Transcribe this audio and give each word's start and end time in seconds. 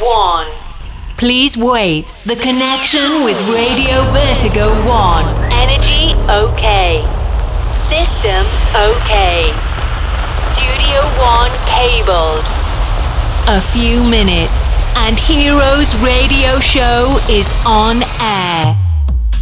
1. 0.00 0.46
Please 1.16 1.56
wait. 1.56 2.06
The 2.24 2.36
connection 2.36 3.24
with 3.24 3.34
Radio 3.50 4.06
Vertigo 4.14 4.70
1. 4.86 5.50
Energy 5.50 6.14
okay. 6.30 7.02
System 7.74 8.46
okay. 8.74 9.50
Studio 10.34 11.02
1 11.18 11.50
cabled. 11.66 12.46
A 13.50 13.60
few 13.74 14.04
minutes 14.06 14.70
and 14.98 15.18
Heroes 15.18 15.96
Radio 15.98 16.60
Show 16.60 17.18
is 17.28 17.50
on 17.66 18.02
air. 18.22 18.76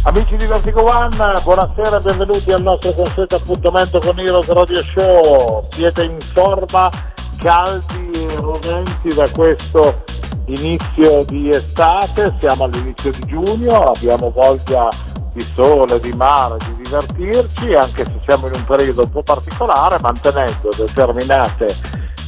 Amici 0.05 0.37
di 0.37 0.45
Vertigo 0.45 0.83
One, 0.83 1.15
buonasera 1.43 1.97
e 1.97 2.01
benvenuti 2.01 2.51
al 2.51 2.63
nostro 2.63 2.93
consueto 2.93 3.35
appuntamento 3.35 3.99
con 3.99 4.17
Heroes 4.17 4.47
Radio 4.47 4.81
Show. 4.81 5.67
Siete 5.69 6.03
in 6.03 6.17
forma, 6.19 6.89
caldi 7.37 8.09
e 8.11 8.35
roventi 8.37 9.09
da 9.09 9.29
questo 9.29 10.15
inizio 10.47 11.23
di 11.25 11.49
estate, 11.49 12.35
siamo 12.39 12.65
all'inizio 12.65 13.11
di 13.11 13.25
giugno, 13.25 13.91
abbiamo 13.91 14.31
voglia 14.31 14.87
di 15.33 15.41
sole, 15.53 15.99
di 15.99 16.13
mare, 16.13 16.57
di 16.65 16.83
divertirci, 16.83 17.73
anche 17.73 18.05
se 18.05 18.19
siamo 18.25 18.47
in 18.47 18.53
un 18.53 18.65
periodo 18.65 19.03
un 19.03 19.11
po' 19.11 19.23
particolare, 19.23 19.97
mantenendo 20.01 20.69
determinate 20.75 21.67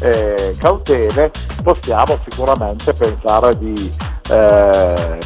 eh, 0.02 0.56
cautele, 0.60 1.32
possiamo 1.64 2.18
sicuramente 2.30 2.94
pensare 2.94 3.58
di 3.58 3.92
eh, 4.30 5.18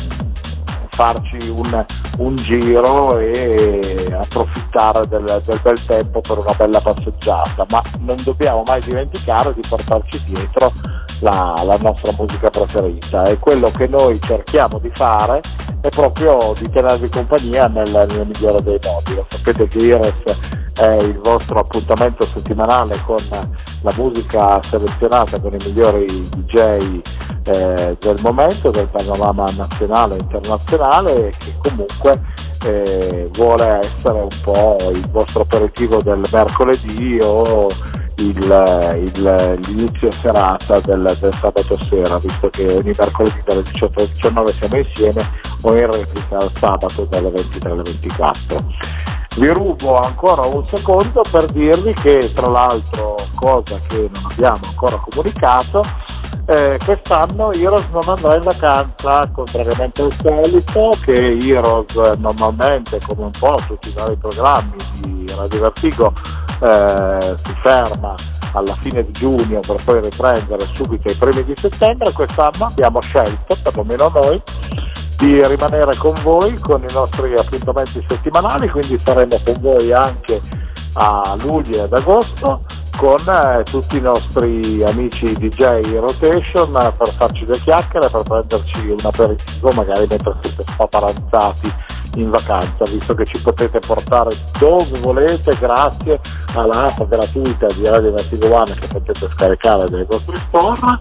farci 0.89 1.49
un, 1.49 1.85
un, 2.17 2.35
giro 2.35 3.17
e 3.19 3.79
approfittare 4.11 5.07
del, 5.07 5.41
del, 5.45 5.59
bel 5.61 5.85
tempo 5.85 6.21
per 6.21 6.37
una 6.39 6.53
bella 6.53 6.79
passeggiata, 6.79 7.65
ma 7.69 7.81
non 7.99 8.15
dobbiamo 8.23 8.63
mai 8.65 8.81
dimenticare 8.81 9.53
di 9.53 9.61
portarci 9.67 10.21
dietro 10.25 10.71
la, 11.19 11.53
la 11.65 11.77
nostra 11.81 12.11
musica 12.17 12.49
preferita 12.49 13.25
e 13.25 13.37
quello 13.37 13.71
che 13.71 13.87
noi 13.87 14.19
cerchiamo 14.21 14.77
di 14.79 14.89
fare 14.93 15.41
è 15.81 15.89
proprio 15.89 16.53
di 16.57 16.69
tenervi 16.69 17.09
compagnia 17.09 17.67
nel, 17.67 17.89
nel 17.89 18.27
migliore 18.27 18.61
dei 18.63 18.79
modi. 18.85 19.15
Lo 19.15 19.25
sapete 19.27 19.67
che 19.67 19.77
Iris 19.79 20.71
è 20.73 20.97
il 21.01 21.19
vostro 21.19 21.59
appuntamento 21.59 22.25
settimanale 22.25 22.99
con 23.05 23.17
la 23.29 23.93
musica 23.95 24.61
selezionata 24.63 25.39
con 25.39 25.53
i 25.53 25.57
migliori 25.65 26.05
DJ 26.05 27.01
eh, 27.43 27.97
del 27.99 28.17
momento, 28.21 28.71
del 28.71 28.87
panorama 28.89 29.45
nazionale 29.55 30.15
e 30.15 30.19
internazionale 30.19 31.33
che 31.37 31.53
comunque 31.61 32.02
eh, 32.65 33.29
vuole 33.33 33.79
essere 33.79 34.19
un 34.19 34.41
po' 34.41 34.77
il 34.91 35.09
vostro 35.09 35.41
aperitivo 35.41 36.01
del 36.01 36.21
mercoledì 36.31 37.19
o 37.21 37.67
il, 38.17 39.01
il, 39.03 39.59
l'inizio 39.65 40.11
serata 40.11 40.79
del, 40.79 41.15
del, 41.19 41.33
sabato 41.39 41.77
sera, 41.89 42.17
visto 42.19 42.49
che 42.49 42.67
ogni 42.67 42.93
mercoledì 42.97 43.39
dalle 43.43 43.63
18 43.63 43.99
alle 43.99 44.09
19 44.13 44.51
siamo 44.53 44.77
insieme 44.77 45.29
o 45.61 45.77
in 45.77 45.91
replica 45.91 46.37
al 46.37 46.51
sabato 46.57 47.05
dalle 47.09 47.31
23 47.31 47.71
alle 47.71 47.83
24. 47.83 48.65
Vi 49.35 49.47
rubo 49.47 49.99
ancora 49.99 50.43
un 50.43 50.65
secondo 50.67 51.21
per 51.31 51.45
dirvi 51.47 51.93
che 51.93 52.31
tra 52.35 52.47
l'altro, 52.47 53.15
cosa 53.33 53.79
che 53.87 53.97
non 54.13 54.31
abbiamo 54.31 54.59
ancora 54.67 54.97
comunicato, 54.97 55.83
eh, 56.45 56.77
quest'anno 56.83 57.51
Heroes 57.53 57.85
non 57.91 58.03
andrà 58.05 58.35
in 58.35 58.43
vacanza, 58.43 59.29
contrariamente 59.31 60.01
al 60.01 60.13
solito, 60.21 60.91
che 61.03 61.37
Heroes 61.41 61.95
normalmente, 62.17 62.99
come 63.05 63.23
un 63.23 63.31
po' 63.31 63.59
tutti 63.65 63.89
i 63.89 63.93
vari 63.93 64.15
programmi 64.17 64.75
di 64.99 65.25
Radio 65.35 65.61
Vertigo, 65.61 66.13
eh, 66.61 67.35
si 67.43 67.53
ferma 67.59 68.15
alla 68.53 68.75
fine 68.75 69.03
di 69.03 69.11
giugno 69.11 69.59
per 69.61 69.77
poi 69.83 70.01
riprendere 70.01 70.65
subito 70.65 71.07
ai 71.07 71.15
primi 71.15 71.43
di 71.43 71.53
settembre, 71.55 72.11
quest'anno 72.11 72.65
abbiamo 72.65 73.01
scelto, 73.01 73.55
perlomeno 73.63 74.11
noi, 74.13 74.41
di 75.17 75.41
rimanere 75.47 75.95
con 75.95 76.13
voi 76.21 76.55
con 76.55 76.81
i 76.81 76.93
nostri 76.93 77.33
appuntamenti 77.33 78.05
settimanali, 78.07 78.69
quindi 78.69 78.99
saremo 79.01 79.39
con 79.43 79.55
voi 79.61 79.91
anche 79.91 80.41
a 80.93 81.35
luglio 81.41 81.77
e 81.77 81.81
ad 81.81 81.93
agosto 81.93 82.61
con 82.97 83.17
eh, 83.27 83.63
tutti 83.63 83.97
i 83.97 84.01
nostri 84.01 84.83
amici 84.83 85.33
DJ 85.33 85.95
rotation 85.95 86.71
per 86.71 87.09
farci 87.09 87.45
due 87.45 87.59
chiacchiere, 87.59 88.09
per 88.09 88.23
prenderci 88.23 88.87
un 88.87 88.99
aperitivo 89.03 89.71
magari 89.71 90.05
mentre 90.09 90.33
siete 90.41 90.63
spaparanzati 90.67 91.73
in 92.15 92.29
vacanza, 92.29 92.83
visto 92.85 93.15
che 93.15 93.25
ci 93.25 93.41
potete 93.41 93.79
portare 93.79 94.29
dove 94.59 94.99
volete 94.99 95.55
grazie 95.59 96.19
all'app 96.53 97.01
gratuita 97.03 97.65
di 97.67 97.87
Radio 97.87 98.11
Vertigo 98.11 98.53
One 98.53 98.73
che 98.73 98.87
potete 98.87 99.27
scaricare 99.27 99.89
dai 99.89 100.05
vostri 100.05 100.37
store 100.47 100.97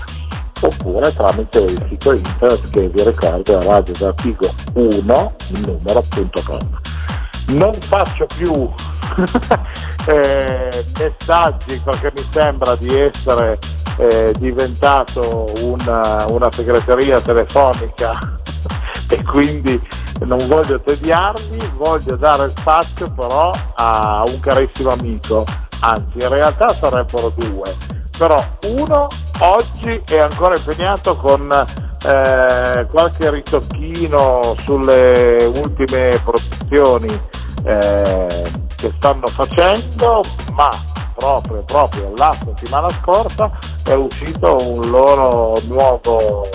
oppure 0.60 1.12
tramite 1.12 1.58
il 1.60 1.86
sito 1.90 2.12
internet 2.12 2.70
che 2.70 2.88
vi 2.88 3.02
ricordo 3.02 3.60
è 3.60 3.64
radiovertigo1 3.64 4.74
il 4.74 5.04
numero.com. 5.66 6.68
Non 7.48 7.74
faccio 7.74 8.26
più 8.36 8.68
eh, 10.06 10.84
messaggi 10.98 11.80
perché 11.84 12.12
mi 12.14 12.22
sembra 12.30 12.74
di 12.76 12.98
essere 12.98 13.58
eh, 13.96 14.34
diventato 14.38 15.52
una, 15.60 16.26
una 16.28 16.48
segreteria 16.50 17.20
telefonica. 17.20 18.36
E 19.08 19.22
quindi 19.24 19.78
non 20.20 20.38
voglio 20.46 20.80
tediarvi, 20.80 21.72
voglio 21.74 22.16
dare 22.16 22.48
spazio 22.48 23.10
però 23.10 23.50
a 23.74 24.22
un 24.26 24.40
carissimo 24.40 24.90
amico, 24.90 25.44
anzi 25.80 26.18
in 26.18 26.28
realtà 26.30 26.68
sarebbero 26.70 27.30
due, 27.36 27.74
però 28.16 28.42
uno 28.68 29.06
oggi 29.40 30.00
è 30.08 30.18
ancora 30.18 30.54
impegnato 30.56 31.14
con 31.14 31.46
eh, 32.04 32.86
qualche 32.90 33.30
ritocchino 33.30 34.54
sulle 34.60 35.50
ultime 35.56 36.18
produzioni 36.24 37.20
eh, 37.64 38.26
che 38.82 38.90
stanno 38.96 39.28
facendo, 39.28 40.22
ma 40.54 40.68
proprio, 41.14 41.62
proprio 41.62 42.12
la 42.16 42.36
settimana 42.44 42.90
scorsa 42.90 43.48
è 43.84 43.92
uscito 43.92 44.56
un 44.60 44.90
loro 44.90 45.56
nuovo 45.68 46.48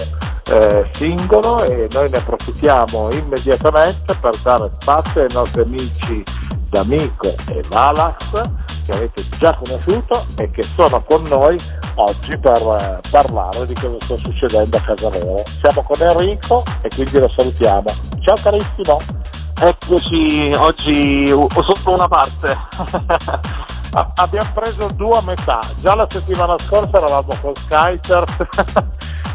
eh, 0.50 0.90
singolo 0.92 1.64
e 1.64 1.88
noi 1.90 2.10
ne 2.10 2.18
approfittiamo 2.18 3.12
immediatamente 3.12 4.14
per 4.20 4.36
dare 4.44 4.70
spazio 4.78 5.22
ai 5.22 5.30
nostri 5.32 5.62
amici 5.62 6.24
D'Amico 6.70 7.34
e 7.48 7.64
Valax 7.70 8.50
che 8.86 8.92
avete 8.92 9.24
già 9.38 9.54
conosciuto 9.54 10.26
e 10.36 10.52
che 10.52 10.64
sono 10.64 11.02
con 11.08 11.24
noi 11.30 11.58
oggi 11.96 12.38
per 12.38 12.58
eh, 12.58 13.00
parlare 13.10 13.66
di 13.66 13.74
cosa 13.74 13.96
sta 14.02 14.18
succedendo 14.18 14.76
a 14.76 14.82
casa 14.82 15.10
loro. 15.10 15.44
Siamo 15.60 15.82
con 15.82 16.06
Enrico 16.06 16.62
e 16.82 16.90
quindi 16.94 17.20
lo 17.20 17.30
salutiamo. 17.30 17.86
Ciao 18.20 18.36
carissimo! 18.42 19.37
Eccoci 19.60 20.54
oggi 20.56 21.26
sotto 21.28 21.94
una 21.94 22.08
parte. 22.08 22.56
Abbiamo 24.16 24.50
preso 24.54 24.88
due 24.94 25.18
a 25.18 25.22
metà, 25.22 25.60
già 25.80 25.96
la 25.96 26.06
settimana 26.08 26.56
scorsa 26.60 26.98
eravamo 26.98 27.36
con 27.42 27.56
Skyter 27.56 28.24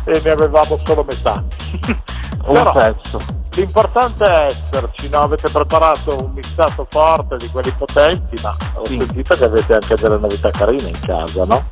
e 0.06 0.21
ne 0.22 0.31
avevamo 0.31 0.78
solo 0.84 1.05
metà. 1.09 1.43
Un 2.47 2.55
Però, 2.55 2.71
pezzo. 2.71 3.21
L'importante 3.55 4.25
è 4.25 4.44
esserci, 4.44 5.09
no? 5.09 5.22
avete 5.22 5.50
preparato 5.50 6.25
un 6.25 6.32
mixato 6.32 6.87
forte 6.88 7.37
di 7.37 7.49
quelli 7.50 7.71
potenti, 7.72 8.41
ma 8.43 8.56
ho 8.75 8.87
sì. 8.87 8.97
sentito 8.97 9.34
che 9.34 9.44
avete 9.44 9.75
anche 9.75 9.94
delle 9.97 10.16
novità 10.16 10.50
carine 10.50 10.88
in 10.88 11.00
casa, 11.00 11.44
no? 11.44 11.62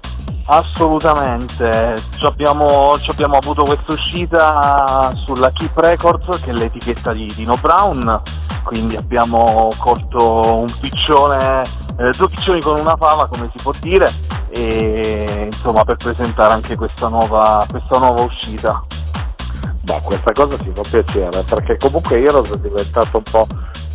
Assolutamente, 0.53 1.94
ci 2.19 2.27
abbiamo, 2.27 2.99
ci 2.99 3.11
abbiamo 3.11 3.37
avuto 3.37 3.62
questa 3.62 3.93
uscita 3.93 5.12
sulla 5.25 5.53
Keep 5.53 5.77
Records 5.77 6.41
che 6.43 6.50
è 6.50 6.53
l'etichetta 6.53 7.12
di 7.12 7.31
Dino 7.37 7.55
Brown, 7.61 8.21
quindi 8.65 8.97
abbiamo 8.97 9.69
colto 9.78 10.59
un 10.59 10.72
piccione, 10.81 11.62
eh, 11.99 12.10
due 12.16 12.28
piccioni 12.28 12.60
con 12.60 12.81
una 12.81 12.97
fava 12.97 13.28
come 13.28 13.49
si 13.55 13.62
può 13.62 13.71
dire 13.81 14.12
e 14.49 15.49
insomma 15.53 15.84
per 15.84 15.94
presentare 15.94 16.53
anche 16.53 16.75
questa 16.75 17.06
nuova, 17.06 17.65
questa 17.71 17.98
nuova 17.98 18.22
uscita. 18.22 18.83
Beh, 19.91 20.01
questa 20.04 20.31
cosa 20.31 20.57
ci 20.57 20.71
fa 20.72 20.83
piacere 20.89 21.42
perché 21.42 21.77
comunque 21.77 22.22
Heroes 22.22 22.48
è 22.53 22.59
diventato 22.59 23.16
un 23.16 23.22
po' 23.25 23.47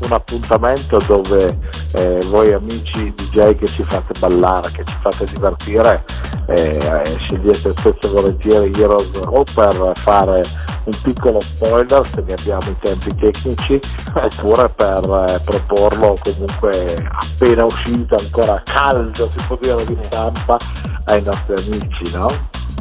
un 0.01 0.11
appuntamento 0.11 0.99
dove 1.07 1.57
eh, 1.93 2.19
voi 2.25 2.51
amici 2.51 3.13
DJ 3.13 3.55
che 3.55 3.65
ci 3.65 3.81
fate 3.81 4.11
ballare, 4.19 4.71
che 4.71 4.83
ci 4.83 4.95
fate 4.99 5.23
divertire, 5.23 6.03
eh, 6.47 7.01
scegliete 7.17 7.71
spesso 7.77 7.99
e 8.01 8.07
volentieri 8.09 8.73
Heroes 8.77 9.09
o 9.23 9.45
per 9.53 9.91
fare 9.95 10.43
un 10.83 10.93
piccolo 11.01 11.39
spoiler 11.39 12.05
se 12.13 12.21
ne 12.27 12.33
abbiamo 12.33 12.69
i 12.69 12.75
tempi 12.77 13.15
tecnici 13.15 13.79
oppure 14.15 14.67
per 14.75 15.25
eh, 15.29 15.39
proporlo 15.45 16.17
comunque 16.19 17.07
appena 17.09 17.63
uscito, 17.63 18.17
ancora 18.19 18.61
caldo 18.65 19.29
si 19.29 19.41
può 19.47 19.57
dire 19.61 19.85
di 19.85 19.97
stampa 20.01 20.57
ai 21.05 21.23
nostri 21.23 21.55
amici, 21.55 22.11
no? 22.13 22.29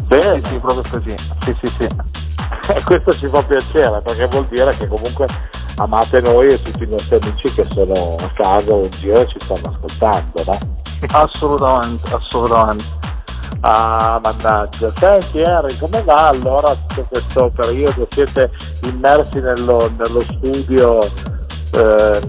Bene, 0.02 0.42
sì, 0.44 0.56
proprio 0.56 0.82
così. 0.90 1.14
Sì, 1.44 1.54
sì, 1.60 1.66
sì. 1.78 2.23
E 2.68 2.82
questo 2.82 3.12
ci 3.12 3.26
fa 3.28 3.42
piacere 3.42 4.00
perché 4.02 4.26
vuol 4.26 4.44
dire 4.44 4.74
che 4.76 4.86
comunque 4.86 5.26
amate 5.76 6.20
noi 6.20 6.48
e 6.48 6.62
tutti 6.62 6.84
i 6.84 6.88
nostri 6.88 7.18
amici 7.20 7.52
che 7.52 7.64
sono 7.64 8.16
a 8.20 8.30
casa 8.32 8.72
o 8.72 8.84
in 8.84 8.90
giro 8.90 9.20
e 9.20 9.28
ci 9.28 9.38
stanno 9.40 9.74
ascoltando, 9.74 10.42
no? 10.46 10.58
Assolutamente, 11.10 12.14
assolutamente. 12.14 12.84
Ah, 13.60 14.20
mannaggia. 14.22 14.92
Senti 14.96 15.40
Henry, 15.40 15.76
come 15.78 16.02
va 16.02 16.28
allora 16.28 16.74
tutto 16.74 17.06
questo 17.08 17.50
periodo? 17.54 18.06
Siete 18.10 18.50
immersi 18.82 19.40
nello, 19.40 19.90
nello 19.96 20.20
studio 20.22 21.00
eh, 21.72 22.20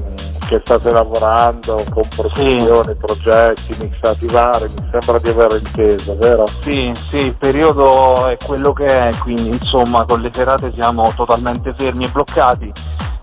che 0.45 0.59
state 0.63 0.91
lavorando 0.91 1.83
con 1.89 2.07
produzioni, 2.07 2.85
sì. 2.85 2.95
progetti, 2.95 3.75
mixati 3.79 4.27
vari, 4.27 4.65
mi 4.65 4.89
sembra 4.91 5.19
di 5.19 5.29
aver 5.29 5.61
inteso, 5.63 6.15
vero? 6.17 6.47
Sì, 6.47 6.91
sì, 7.09 7.17
il 7.17 7.37
periodo 7.37 8.27
è 8.27 8.37
quello 8.43 8.73
che 8.73 8.85
è, 8.85 9.11
quindi 9.17 9.49
insomma 9.49 10.05
con 10.05 10.21
le 10.21 10.29
serate 10.31 10.71
siamo 10.73 11.11
totalmente 11.15 11.73
fermi 11.75 12.05
e 12.05 12.09
bloccati. 12.09 12.71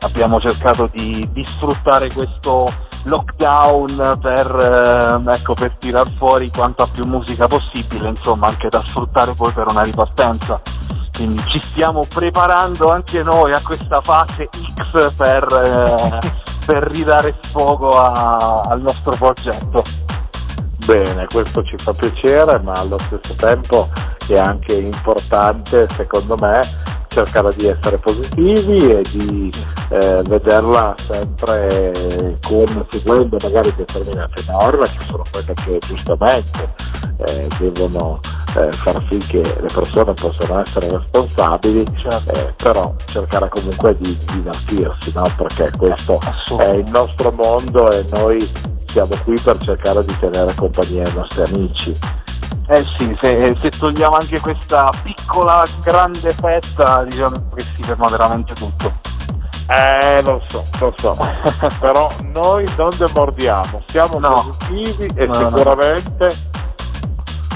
Abbiamo 0.00 0.40
cercato 0.40 0.88
di, 0.90 1.28
di 1.32 1.44
sfruttare 1.46 2.10
questo 2.10 2.68
lockdown 3.04 4.18
per, 4.20 5.22
eh, 5.26 5.32
ecco, 5.32 5.54
per 5.54 5.76
tirar 5.76 6.10
fuori 6.16 6.50
quanta 6.50 6.86
più 6.86 7.04
musica 7.06 7.46
possibile, 7.46 8.08
insomma 8.08 8.48
anche 8.48 8.68
da 8.68 8.82
sfruttare 8.84 9.32
poi 9.34 9.52
per 9.52 9.66
una 9.68 9.82
ripartenza. 9.82 10.60
Quindi 11.14 11.42
ci 11.46 11.60
stiamo 11.62 12.04
preparando 12.08 12.90
anche 12.90 13.22
noi 13.22 13.52
a 13.52 13.60
questa 13.62 14.00
fase 14.00 14.48
X 14.48 15.14
per, 15.14 15.46
eh, 15.52 16.50
per 16.64 16.82
ridare 16.90 17.34
sfogo 17.40 17.90
a, 17.90 18.62
al 18.68 18.80
nostro 18.80 19.14
progetto. 19.16 19.82
Bene, 20.84 21.26
questo 21.32 21.62
ci 21.62 21.76
fa 21.78 21.92
piacere, 21.92 22.58
ma 22.58 22.72
allo 22.72 22.98
stesso 22.98 23.34
tempo 23.34 23.88
è 24.26 24.38
anche 24.38 24.74
importante, 24.74 25.86
secondo 25.94 26.36
me, 26.36 26.60
cercare 27.08 27.54
di 27.54 27.66
essere 27.66 27.98
positivi 27.98 28.90
e 28.90 29.02
di 29.10 29.52
eh, 29.90 30.22
vederla 30.26 30.94
sempre 30.96 31.92
con, 32.40 32.86
seguendo 32.90 33.36
magari 33.42 33.72
determinate 33.76 34.42
norme 34.48 34.84
che 34.84 35.04
sono 35.06 35.22
quelle 35.30 35.54
che 35.54 35.78
giustamente 35.86 36.74
eh, 37.18 37.48
devono 37.58 38.18
eh, 38.56 38.70
far 38.72 39.02
sì 39.10 39.18
che 39.18 39.40
le 39.40 39.68
persone 39.72 40.12
possano 40.14 40.60
essere 40.60 40.90
responsabili, 40.90 41.84
certo. 42.00 42.32
eh, 42.32 42.52
però 42.56 42.94
cercare 43.06 43.48
comunque 43.48 43.94
di 43.96 44.18
divertirsi, 44.32 45.12
no? 45.14 45.26
perché 45.36 45.70
questo 45.76 46.20
è 46.58 46.70
il 46.70 46.88
nostro 46.90 47.32
mondo 47.32 47.90
e 47.90 48.04
noi 48.10 48.50
siamo 48.86 49.14
qui 49.24 49.38
per 49.40 49.56
cercare 49.58 50.04
di 50.04 50.16
tenere 50.18 50.54
compagnia 50.54 51.04
ai 51.04 51.14
nostri 51.14 51.42
amici. 51.44 51.98
Eh 52.68 52.84
sì, 52.84 53.16
se, 53.20 53.56
se, 53.60 53.70
togliamo 53.70 54.16
anche 54.16 54.38
questa 54.38 54.90
piccola 55.02 55.64
grande 55.82 56.32
fetta 56.32 57.02
diciamo 57.04 57.48
che 57.54 57.62
si 57.62 57.82
ferma 57.82 58.06
veramente 58.08 58.52
tutto. 58.52 58.92
Eh 59.68 60.20
lo 60.22 60.40
so, 60.48 60.64
lo 60.78 60.92
so, 60.96 61.16
però 61.80 62.10
noi 62.32 62.66
non 62.76 62.90
demordiamo, 62.96 63.80
siamo 63.86 64.18
no. 64.18 64.54
positivi 64.68 65.10
e 65.14 65.26
no, 65.26 65.34
sicuramente 65.34 66.26
no. 66.26 66.71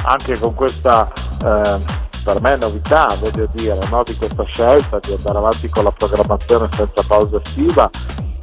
Anche 0.07 0.39
con 0.39 0.55
questa 0.55 1.11
eh, 1.45 2.05
per 2.25 2.41
me 2.41 2.57
novità, 2.57 3.07
voglio 3.21 3.47
dire, 3.53 3.79
no, 3.89 4.03
di 4.05 4.17
questa 4.17 4.43
scelta 4.45 4.99
di 4.99 5.13
andare 5.13 5.39
avanti 5.39 5.69
con 5.69 5.85
la 5.85 5.93
programmazione 5.93 6.69
senza 6.75 7.03
pausa 7.07 7.37
estiva 7.37 7.89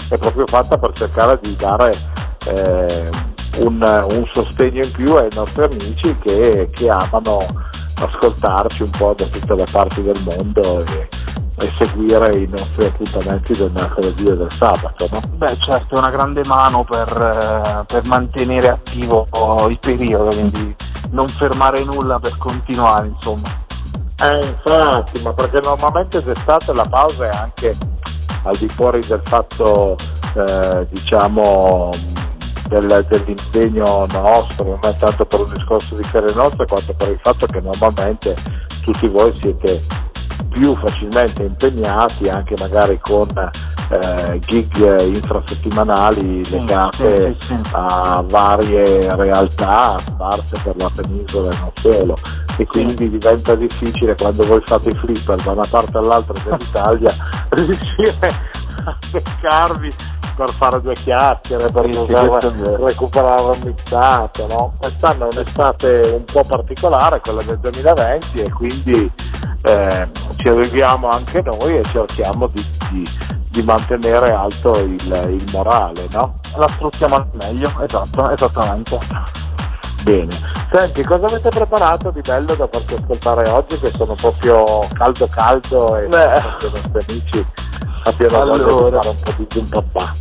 è 0.09 0.17
proprio 0.17 0.45
fatta 0.47 0.77
per 0.77 0.91
cercare 0.93 1.39
di 1.41 1.55
dare 1.57 1.91
eh, 2.47 3.09
un, 3.57 3.81
un, 3.81 4.29
sostegno 4.31 4.83
in 4.83 4.91
più 4.91 5.15
ai 5.15 5.27
nostri 5.33 5.63
amici 5.63 6.15
che, 6.15 6.69
che, 6.71 6.89
amano 6.89 7.45
ascoltarci 7.95 8.83
un 8.83 8.89
po' 8.89 9.13
da 9.17 9.25
tutte 9.25 9.55
le 9.55 9.65
parti 9.69 10.01
del 10.01 10.19
mondo 10.23 10.83
e, 10.85 11.07
e 11.59 11.71
seguire 11.77 12.35
i 12.35 12.47
nostri 12.47 12.85
appuntamenti 12.85 13.53
del 13.53 13.71
mercoledì 13.73 14.27
e 14.27 14.35
del 14.35 14.51
sabato. 14.51 15.07
No? 15.11 15.19
Beh 15.35 15.57
certo, 15.57 15.95
è 15.95 15.97
una 15.97 16.09
grande 16.09 16.41
mano 16.45 16.83
per, 16.83 17.09
eh, 17.09 17.83
per 17.85 18.05
mantenere 18.05 18.69
attivo 18.69 19.27
il 19.67 19.77
periodo, 19.79 20.27
quindi 20.29 20.75
non 21.11 21.27
fermare 21.27 21.83
nulla 21.83 22.19
per 22.19 22.37
continuare 22.37 23.07
insomma. 23.07 23.49
Eh, 24.21 24.45
infatti, 24.45 25.21
ma 25.21 25.33
perché 25.33 25.59
normalmente 25.61 26.23
d'estate 26.23 26.73
la 26.73 26.85
pausa 26.85 27.25
è 27.25 27.35
anche 27.35 27.75
al 28.43 28.55
di 28.57 28.67
fuori 28.67 28.99
del 29.05 29.21
fatto 29.23 29.95
eh, 30.35 30.87
diciamo 30.89 31.89
del, 32.67 33.05
dell'impegno 33.07 34.05
nostro, 34.11 34.65
non 34.65 34.79
è 34.81 34.95
tanto 34.97 35.25
per 35.25 35.41
un 35.41 35.53
discorso 35.53 35.95
di 35.95 36.03
ferie 36.03 36.33
nostre 36.33 36.65
quanto 36.65 36.93
per 36.93 37.09
il 37.09 37.19
fatto 37.21 37.45
che 37.47 37.59
normalmente 37.59 38.35
tutti 38.81 39.07
voi 39.07 39.33
siete 39.33 39.81
più 40.49 40.75
facilmente 40.75 41.43
impegnati 41.43 42.29
anche 42.29 42.55
magari 42.59 42.99
con 42.99 43.27
eh, 43.89 44.39
gig 44.39 45.01
infrasettimanali 45.07 46.49
legate 46.49 47.35
sì, 47.39 47.47
sì, 47.47 47.55
sì, 47.55 47.69
a 47.71 48.23
varie 48.25 49.15
realtà 49.15 49.99
sparse 49.99 50.57
per 50.63 50.75
la 50.77 50.91
penisola 50.93 51.51
e 51.51 51.57
non 51.59 51.71
solo 51.73 52.17
e 52.57 52.65
quindi 52.65 53.09
diventa 53.09 53.55
difficile 53.55 54.15
quando 54.15 54.45
voi 54.45 54.61
fate 54.63 54.89
i 54.89 54.93
flipper 54.95 55.41
da 55.41 55.51
una 55.51 55.67
parte 55.69 55.97
all'altra 55.97 56.35
dell'Italia 56.43 57.11
riuscire 57.49 58.51
a 58.85 58.97
beccarvi 59.11 59.93
per 60.35 60.49
fare 60.49 60.81
due 60.81 60.93
chiacchiere, 60.93 61.69
per 61.71 61.89
poter 61.89 62.79
recuperare 62.79 63.41
un 63.41 63.59
mixato. 63.63 64.47
No? 64.47 64.73
Quest'anno 64.79 65.29
è 65.29 65.33
un'estate 65.33 66.15
un 66.17 66.23
po' 66.25 66.43
particolare, 66.43 67.19
quella 67.19 67.43
del 67.43 67.59
2020, 67.59 68.41
e 68.41 68.49
quindi 68.51 69.11
eh, 69.63 70.07
ci 70.37 70.47
arriviamo 70.47 71.09
anche 71.09 71.41
noi 71.41 71.77
e 71.77 71.83
cerchiamo 71.85 72.47
di, 72.47 72.65
di, 72.91 73.09
di 73.49 73.61
mantenere 73.63 74.31
alto 74.31 74.77
il, 74.79 75.27
il 75.29 75.45
morale. 75.51 76.07
No? 76.11 76.35
La 76.57 76.67
sfruttiamo 76.67 77.15
al 77.15 77.27
meglio, 77.33 77.71
esatto, 77.81 78.29
esattamente. 78.29 78.99
Bene, 80.03 80.35
senti, 80.69 81.01
cosa 81.03 81.27
avete 81.27 81.49
preparato 81.49 82.11
di 82.11 82.19
bello 82.19 82.53
da 82.55 82.67
farci 82.69 82.93
ascoltare 82.95 83.47
oggi 83.49 83.79
che 83.79 83.89
sono 83.95 84.15
proprio 84.15 84.85
caldo 84.91 85.27
caldo 85.27 85.95
e 85.95 86.05
i 86.05 86.09
nostri 86.09 87.05
amici 87.07 87.45
abbiamo 88.03 88.41
allora, 88.41 88.63
voglia 88.63 89.01
fare 89.01 89.09
un 89.09 89.19
po' 89.23 89.33
di 89.37 89.47
zoom 89.49 89.65
papà. 89.67 90.13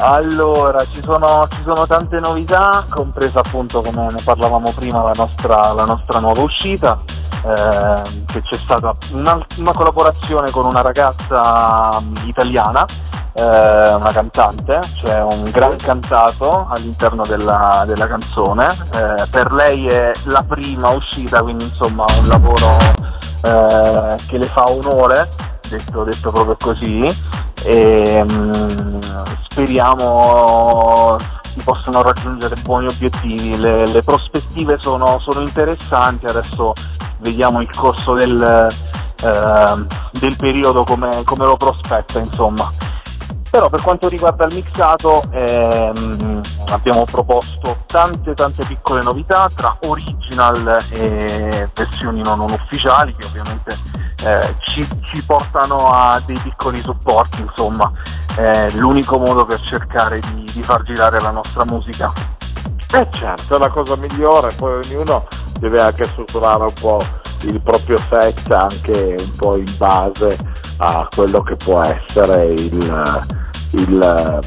Allora, 0.00 0.78
ci 0.84 1.00
sono, 1.02 1.46
ci 1.50 1.62
sono, 1.64 1.86
tante 1.86 2.20
novità, 2.20 2.84
compresa 2.88 3.40
appunto 3.40 3.82
come 3.82 4.06
ne 4.10 4.22
parlavamo 4.22 4.72
prima 4.72 5.02
la 5.02 5.12
nostra, 5.14 5.72
la 5.72 5.84
nostra 5.84 6.20
nuova 6.20 6.40
uscita, 6.42 6.98
eh, 7.44 8.02
che 8.26 8.40
c'è 8.40 8.56
stata 8.56 8.94
una, 9.12 9.38
una, 9.56 9.72
collaborazione 9.72 10.50
con 10.50 10.66
una 10.66 10.80
ragazza 10.80 11.90
um, 11.98 12.14
italiana, 12.24 12.84
eh, 13.34 13.94
una 13.94 14.12
cantante, 14.12 14.80
cioè 14.96 15.22
un 15.22 15.50
gran 15.50 15.76
cantato 15.76 16.66
all'interno 16.68 17.22
della, 17.26 17.84
della 17.86 18.06
canzone. 18.06 18.66
Eh, 18.66 19.26
per 19.30 19.52
lei 19.52 19.86
è 19.86 20.12
la 20.24 20.42
prima 20.42 20.90
uscita, 20.90 21.42
quindi 21.42 21.64
insomma 21.64 22.04
un 22.20 22.26
lavoro 22.26 22.76
eh, 23.42 24.16
che 24.26 24.38
le 24.38 24.46
fa 24.46 24.68
onore, 24.68 25.28
detto, 25.68 26.02
detto 26.04 26.30
proprio 26.30 26.56
così 26.58 27.06
e 27.64 28.24
um, 28.26 28.98
speriamo 29.48 31.16
si 31.58 31.64
possano 31.64 32.02
raggiungere 32.02 32.54
buoni 32.62 32.86
obiettivi, 32.86 33.56
le, 33.58 33.86
le 33.86 34.02
prospettive 34.02 34.78
sono, 34.80 35.18
sono, 35.20 35.40
interessanti, 35.40 36.26
adesso 36.26 36.72
vediamo 37.20 37.60
il 37.60 37.70
corso 37.74 38.14
del, 38.14 38.68
uh, 39.22 39.86
del 40.18 40.36
periodo 40.36 40.84
come, 40.84 41.22
come, 41.24 41.44
lo 41.44 41.56
prospetta 41.56 42.20
insomma. 42.20 42.70
Però 43.50 43.68
per 43.68 43.80
quanto 43.80 44.08
riguarda 44.08 44.44
il 44.44 44.54
mixato 44.54 45.22
ehm, 45.30 46.40
abbiamo 46.68 47.04
proposto 47.04 47.76
tante 47.86 48.34
tante 48.34 48.64
piccole 48.64 49.02
novità 49.02 49.50
tra 49.54 49.76
original 49.86 50.78
e 50.90 51.68
versioni 51.74 52.22
non, 52.22 52.38
non 52.38 52.52
ufficiali 52.52 53.14
che 53.16 53.26
ovviamente 53.26 53.76
eh, 54.24 54.54
ci, 54.60 54.86
ci, 55.04 55.22
portano 55.22 55.90
a 55.90 56.20
dei 56.26 56.38
piccoli 56.38 56.80
supporti, 56.82 57.40
insomma, 57.40 57.90
è 58.34 58.70
l'unico 58.72 59.18
modo 59.18 59.46
per 59.46 59.60
cercare 59.60 60.20
di, 60.20 60.44
di 60.52 60.62
far 60.62 60.82
girare 60.82 61.20
la 61.20 61.30
nostra 61.30 61.64
musica. 61.64 62.12
Eh 62.94 63.06
certo, 63.10 63.56
è 63.56 63.58
la 63.58 63.68
cosa 63.68 63.96
migliore, 63.96 64.52
poi 64.52 64.80
ognuno 64.84 65.26
deve 65.58 65.80
anche 65.80 66.04
strutturare 66.04 66.62
un 66.62 66.72
po' 66.80 67.00
il 67.44 67.60
proprio 67.60 67.98
set 68.10 68.50
anche 68.50 69.16
un 69.18 69.36
po' 69.36 69.56
in 69.56 69.76
base 69.76 70.36
a 70.78 71.08
quello 71.14 71.42
che 71.42 71.56
può 71.56 71.82
essere 71.82 72.52
il, 72.52 73.18
il, 73.70 74.40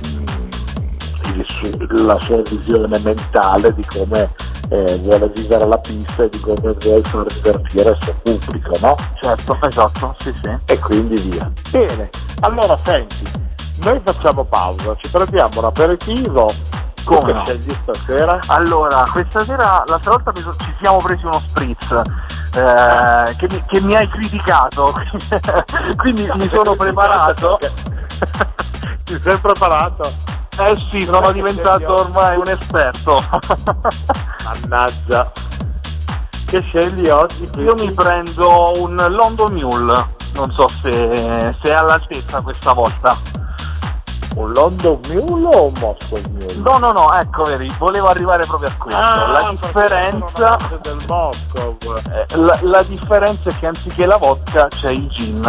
il, 1.25 2.05
la 2.05 2.19
sua 2.19 2.41
visione 2.41 2.99
mentale 2.99 3.73
di 3.73 3.85
come 3.85 4.29
eh, 4.69 4.97
vuole 5.03 5.29
vivere 5.35 5.65
la 5.67 5.77
pista 5.77 6.23
e 6.23 6.29
di 6.29 6.39
come 6.39 6.73
vuole 6.79 7.01
far 7.03 7.25
divertire 7.25 7.89
il 7.89 7.97
suo 8.01 8.13
pubblico, 8.23 8.71
no? 8.81 8.95
Certo, 9.19 9.57
esatto, 9.61 10.15
sì 10.19 10.33
sì. 10.41 10.55
E 10.65 10.79
quindi 10.79 11.15
via. 11.21 11.51
Bene, 11.69 12.09
allora 12.41 12.77
senti, 12.83 13.29
noi 13.83 13.99
facciamo 14.03 14.43
pausa, 14.45 14.95
ci 14.95 15.09
prendiamo 15.09 15.59
un 15.59 15.65
aperitivo. 15.65 16.49
Come 17.03 17.33
no? 17.33 17.43
scegli 17.43 17.73
stasera? 17.81 18.39
Allora, 18.47 19.05
questa 19.11 19.43
sera, 19.43 19.83
l'altra 19.87 20.11
volta 20.11 20.31
ci 20.33 20.73
siamo 20.79 20.99
presi 20.99 21.25
uno 21.25 21.39
spritz 21.39 22.01
eh, 22.53 23.35
che, 23.37 23.47
mi, 23.49 23.63
che, 23.65 23.81
mi, 23.81 23.95
hai 23.95 24.09
criticato, 24.09 24.93
quindi 25.97 26.29
mi 26.35 26.49
sono 26.53 26.75
preparato. 26.75 27.57
Ti 29.03 29.19
sei 29.19 29.37
preparato? 29.37 30.11
Eh 30.59 30.75
sì, 30.91 31.01
sono 31.01 31.31
diventato 31.31 31.93
ormai 31.93 32.37
un 32.37 32.47
esperto. 32.47 33.23
Mannaggia. 34.43 35.31
che 36.45 36.61
scegli 36.61 37.07
oggi? 37.07 37.49
Io 37.55 37.73
mi 37.75 37.91
prendo 37.91 38.73
un 38.81 38.95
London 39.09 39.53
Mule, 39.53 40.05
non 40.33 40.51
so 40.51 40.67
se, 40.67 41.55
se 41.61 41.69
è 41.69 41.71
all'altezza 41.71 42.41
questa 42.41 42.73
volta. 42.73 43.15
Un 44.35 44.51
London 44.53 44.99
Mule 45.09 45.55
o 45.55 45.65
un 45.65 45.73
Moscow 45.79 46.19
Mule? 46.31 46.55
No, 46.63 46.77
no, 46.77 46.91
no, 46.91 47.13
ecco, 47.13 47.43
vedi, 47.43 47.73
volevo 47.77 48.07
arrivare 48.07 48.45
proprio 48.45 48.69
a 48.69 48.73
questo. 48.77 49.01
Ah, 49.01 49.27
la 49.27 49.49
differenza 49.49 50.57
del 50.81 50.97
Moscow. 51.07 51.77
Eh, 52.11 52.37
la, 52.37 52.57
la, 52.61 52.83
differenza 52.83 53.49
è 53.49 53.59
che 53.59 53.67
anziché 53.67 54.05
la 54.05 54.17
vodka 54.17 54.67
c'è 54.69 54.91
il 54.91 55.07
gin. 55.09 55.45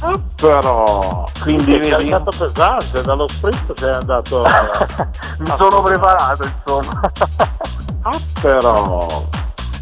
Ah, 0.00 0.20
però 0.34 1.26
quindi 1.40 1.74
è 1.78 1.98
stato 1.98 2.30
pesante 2.36 3.02
dallo 3.02 3.26
sprint 3.28 3.72
sei 3.78 3.94
andato 3.94 4.44
mi 5.38 5.54
sono 5.56 5.80
preparato 5.80 6.44
insomma 6.44 7.00
ah 8.02 8.20
però 8.40 9.06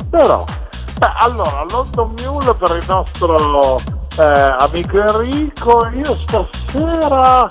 però 0.09 0.45
allora 0.99 1.65
London 1.71 2.15
Mule 2.23 2.55
per 2.55 2.77
il 2.77 2.85
nostro 2.87 3.81
eh, 4.19 4.57
amico 4.59 4.99
Enrico 4.99 5.89
io 5.89 6.15
stasera 6.17 7.47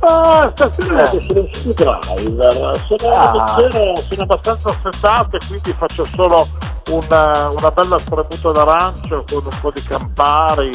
Ah, 0.00 0.50
stasera 0.54 1.02
eh. 1.02 1.20
sono 1.20 1.48
su 1.52 1.72
driver, 1.72 2.84
sono, 2.86 3.12
ah. 3.12 3.96
sono 4.08 4.22
abbastanza 4.22 4.68
assentato 4.68 5.36
e 5.36 5.40
quindi 5.48 5.74
faccio 5.76 6.04
solo 6.04 6.46
una, 6.90 7.48
una 7.48 7.70
bella 7.70 7.98
spremuta 7.98 8.52
d'arancio 8.52 9.24
con 9.28 9.42
un 9.44 9.58
po' 9.60 9.70
di 9.72 9.82
campari 9.82 10.70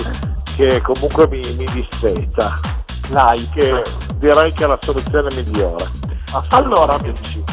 che 0.55 0.81
comunque 0.81 1.27
mi, 1.27 1.39
mi 1.55 1.65
disseta. 1.65 2.59
Dai, 3.09 3.47
che 3.49 3.83
direi 4.15 4.51
che 4.53 4.63
è 4.63 4.67
la 4.67 4.79
soluzione 4.81 5.27
migliore. 5.35 5.85
Allora 6.49 6.95
amici, 6.95 7.43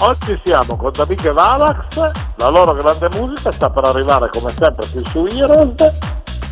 oggi 0.00 0.40
siamo 0.44 0.76
con 0.76 0.90
David 0.92 1.24
e 1.24 1.32
Valax, 1.32 2.12
la 2.36 2.48
loro 2.48 2.74
grande 2.74 3.08
musica 3.18 3.50
sta 3.50 3.70
per 3.70 3.84
arrivare 3.84 4.28
come 4.30 4.52
sempre 4.56 4.86
qui 4.90 5.04
su 5.06 5.26
Heroes, 5.26 5.74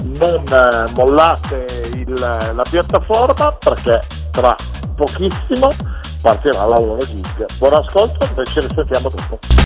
non 0.02 0.44
eh, 0.48 0.90
mollate 0.94 1.90
il, 1.94 2.12
la 2.18 2.64
piattaforma 2.68 3.52
perché 3.52 4.02
tra 4.32 4.54
pochissimo 4.94 5.72
partirà 6.20 6.64
la 6.64 6.78
loro 6.78 6.98
gig. 6.98 7.46
Buon 7.58 7.74
ascolto 7.74 8.40
e 8.40 8.44
ci 8.46 8.60
risentiamo 8.60 9.08
dopo. 9.08 9.65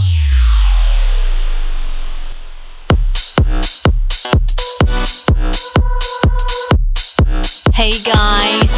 Hey 7.83 7.97
guys, 8.05 8.71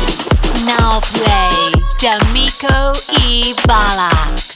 now 0.63 1.01
play 1.01 1.74
D'Amico 2.00 2.93
e 3.19 3.53
Balax. 3.67 4.55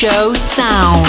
show 0.00 0.32
sound. 0.32 1.04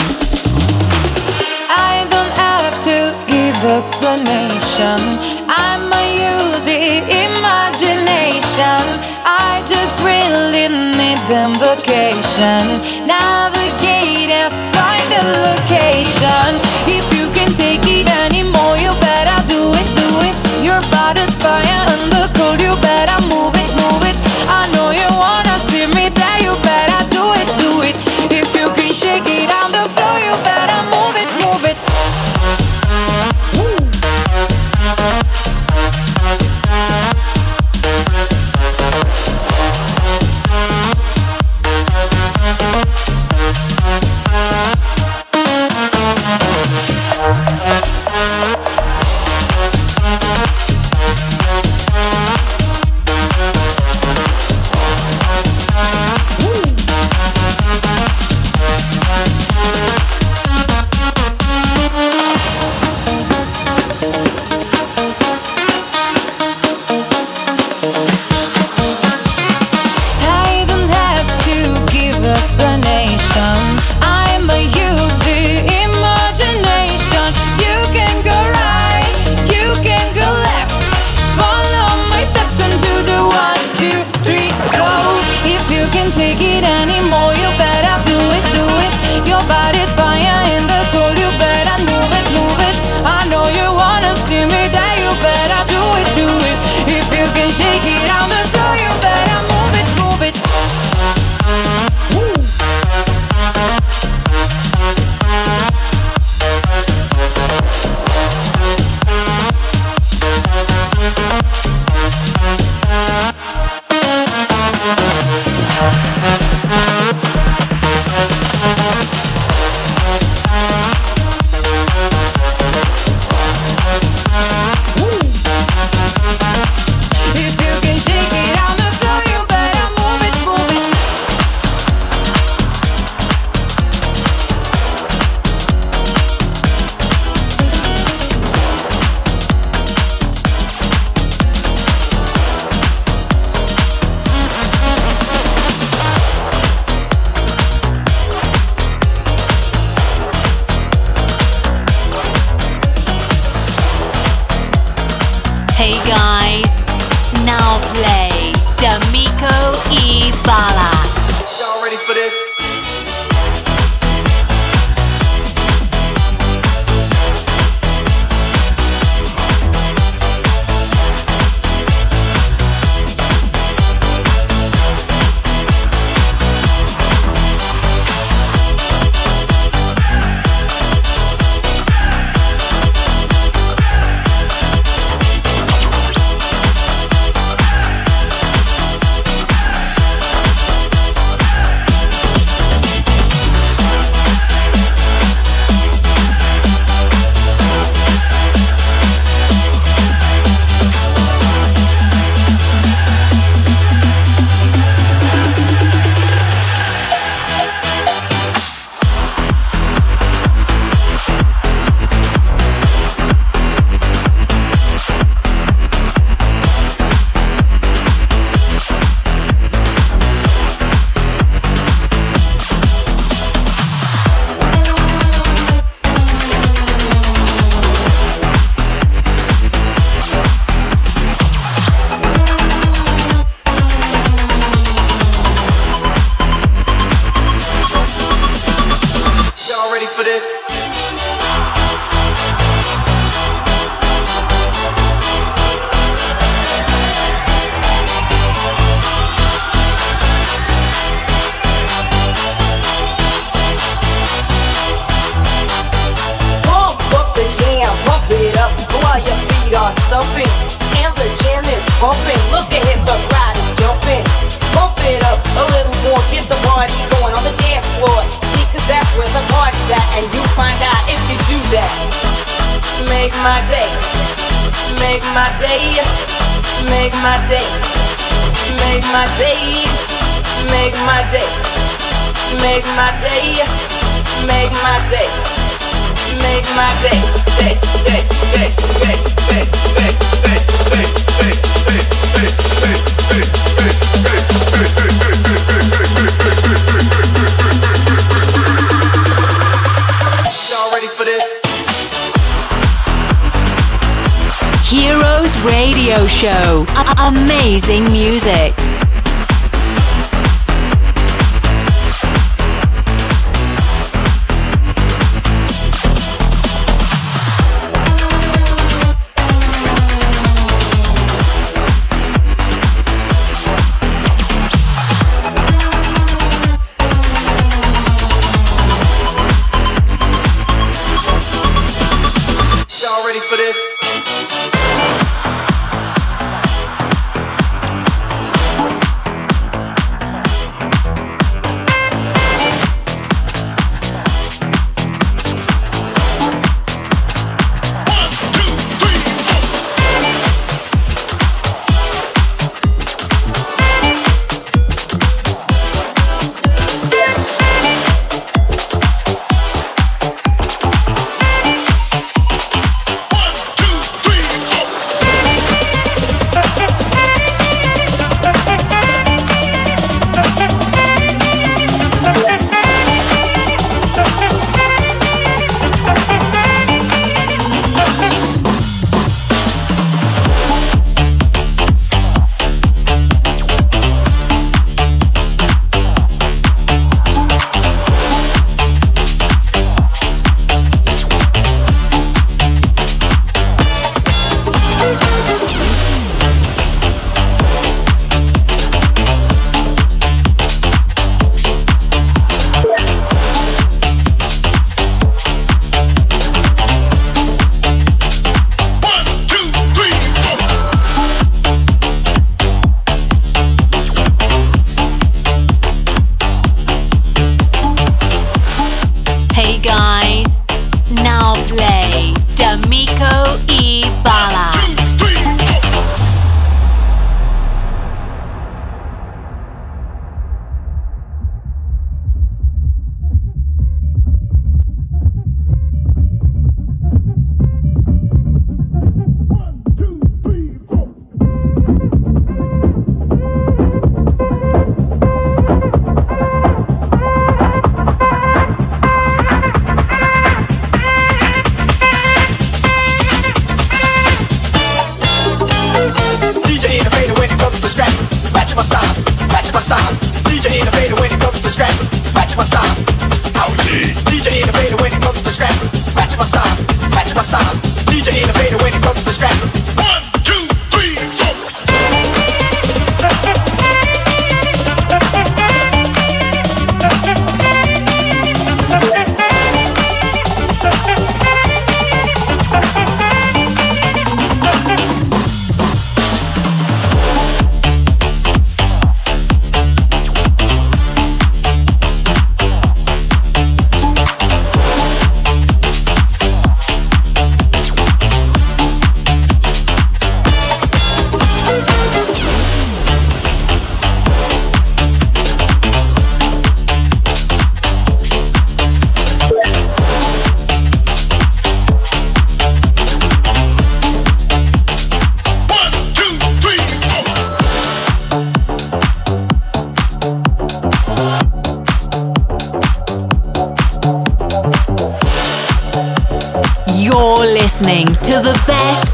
I 1.71 2.05
don't 2.11 2.35
have 2.35 2.75
to 2.83 3.15
give 3.25 3.55
explanation. 3.63 4.99
I'ma 5.47 6.01
use 6.11 6.59
the 6.67 6.99
imagination. 7.23 8.83
I 9.23 9.63
just 9.65 9.95
really 10.03 10.67
need 10.99 11.21
them 11.31 11.55
vacation. 11.55 12.83
Navigate 13.07 14.27
and 14.27 14.51
find 14.75 15.09
a 15.15 15.25
location. 15.47 16.60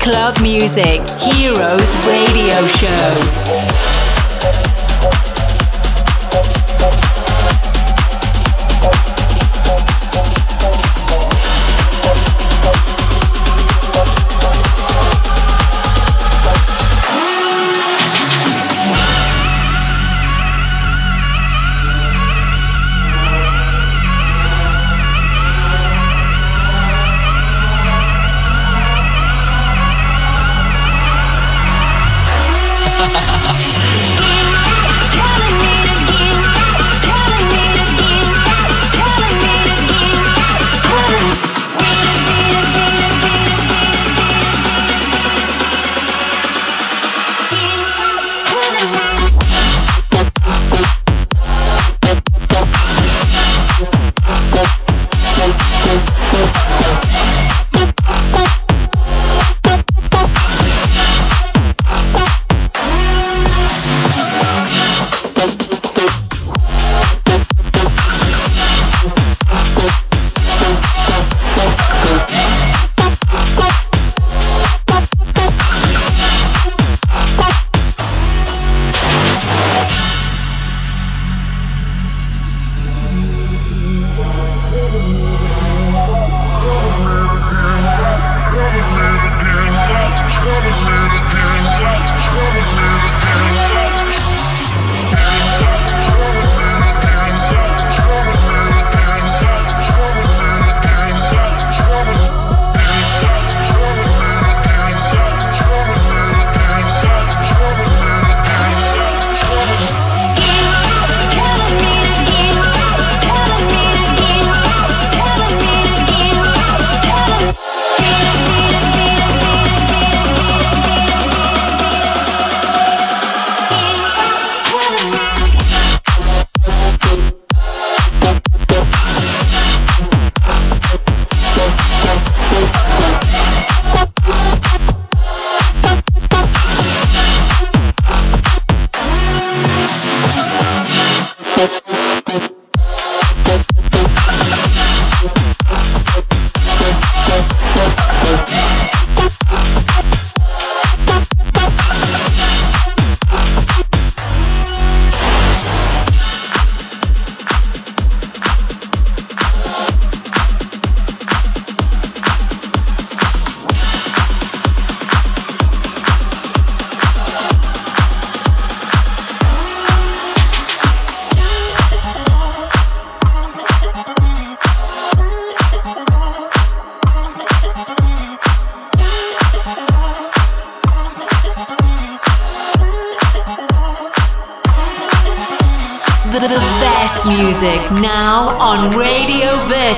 Club 0.07 0.39
music, 0.39 1.01
Heroes 1.19 1.93
Radio 2.05 2.65
Show. 2.65 3.36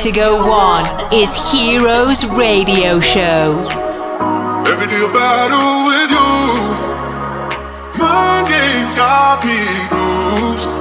Vertigo 0.09 0.41
One 0.43 0.85
is 1.13 1.35
Heroes 1.51 2.25
Radio 2.25 2.99
Show. 2.99 3.67
Every 4.65 4.87
day 4.87 5.05
a 5.05 5.07
battle 5.13 5.85
with 5.85 6.09
you. 6.09 6.29
Got 8.95 9.45
me 9.45 9.61
bruised. 9.87 10.71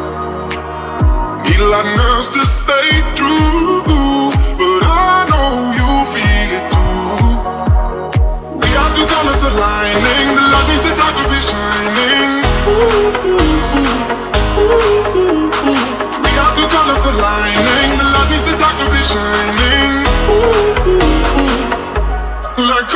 Need 1.45 1.61
a 1.61 1.69
lot 1.69 1.85
of 1.85 1.93
nerves 1.95 2.31
to 2.31 2.47
stay 2.47 3.03
true, 3.15 3.83
but 3.85 4.83
I 4.89 5.29
know 5.29 5.77
you 5.77 5.89
feel 6.09 6.51
it 6.57 6.65
too. 6.73 7.37
We 8.57 8.69
are 8.81 8.91
two 8.95 9.05
colors 9.05 9.43
aligning. 9.45 10.37
The 10.37 10.41
needs 10.69 10.83
the 10.83 10.93
to 10.97 11.25
be 11.29 11.41
shining. 11.45 12.29
Ooh, 12.67 13.29
ooh, 13.29 13.45
ooh, 15.69 15.88
stars 16.89 17.15
aligning. 17.15 17.99
The 17.99 18.05
light 18.05 18.31
needs 18.31 18.45
the 18.45 18.57
dark 18.57 18.77
to 18.79 18.85
be 18.89 19.03
shining. 19.03 20.07
Ooh, 20.33 20.89
ooh, 20.89 21.41
ooh. 21.41 22.69
Like 22.71 22.89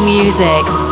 music. 0.00 0.91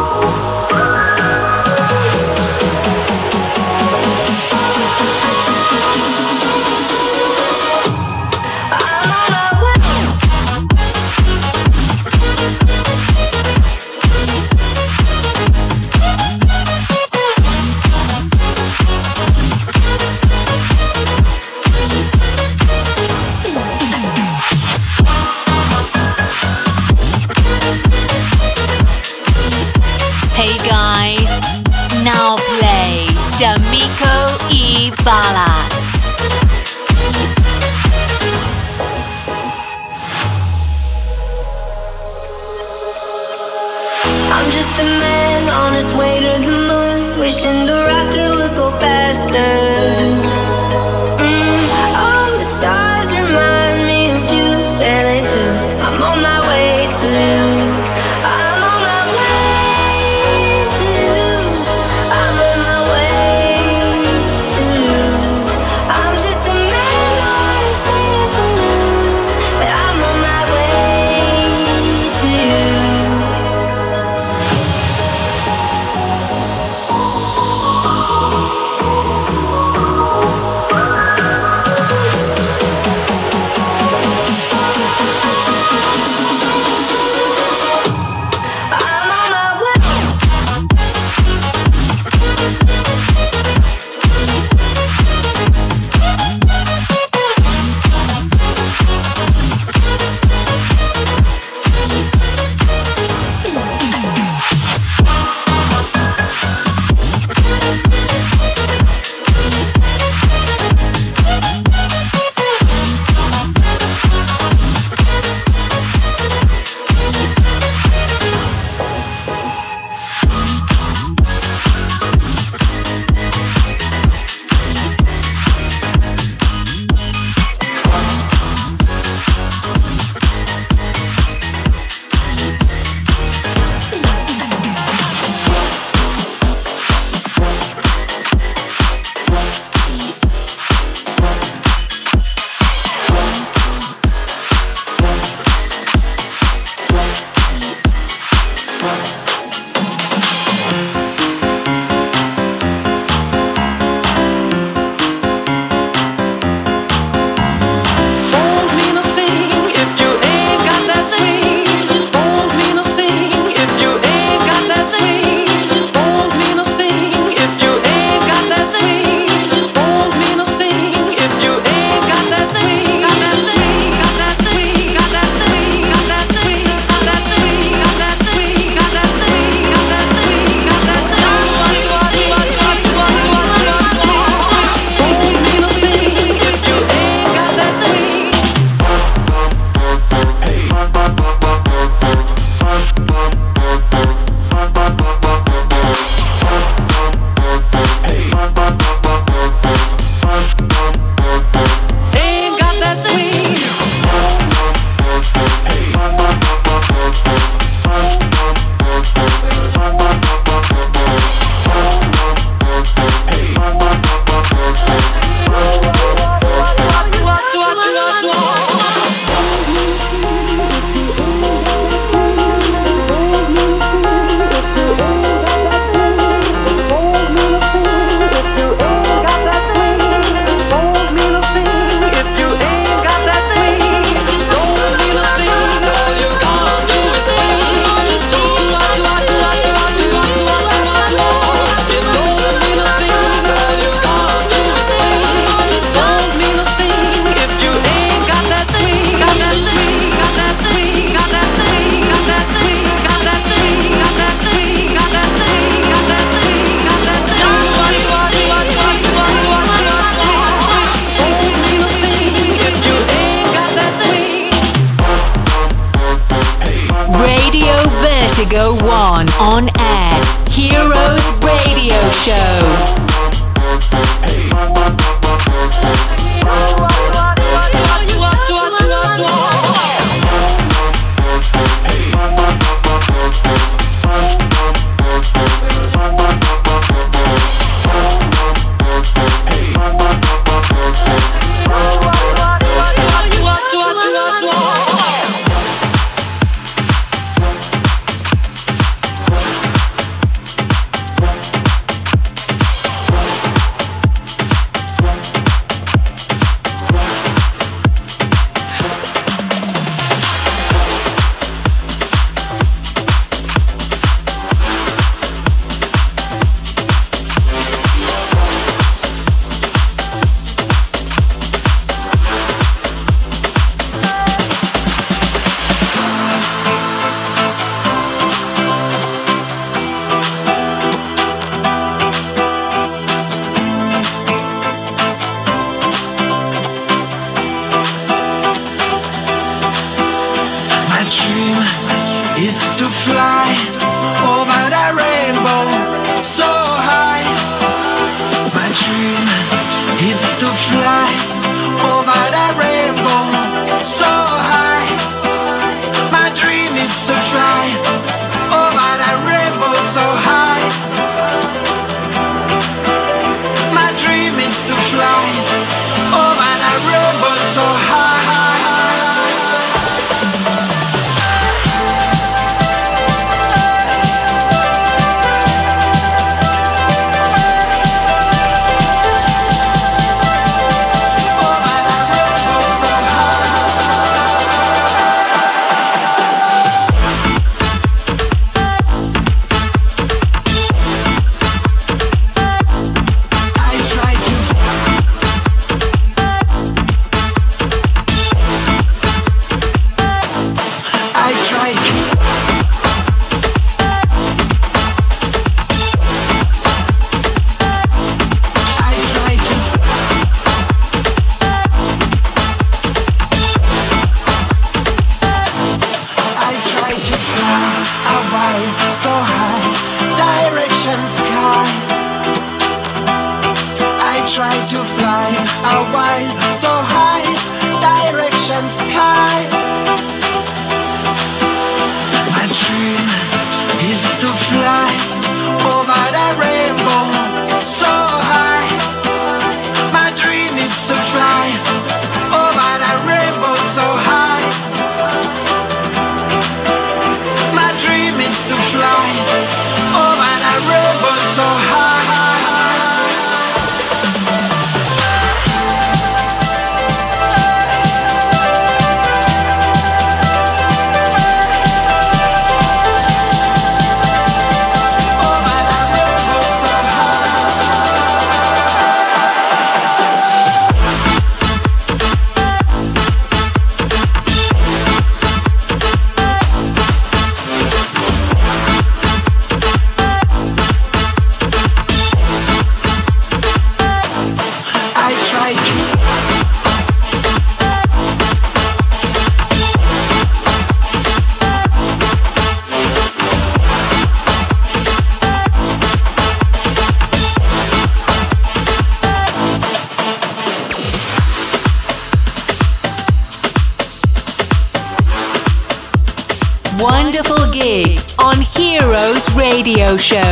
Show. 509.98 510.29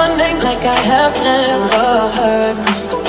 my 0.00 0.16
name 0.16 0.38
like 0.40 0.64
I 0.64 0.80
have 0.92 1.14
never 1.30 1.86
heard 2.16 2.56
before. 2.56 3.04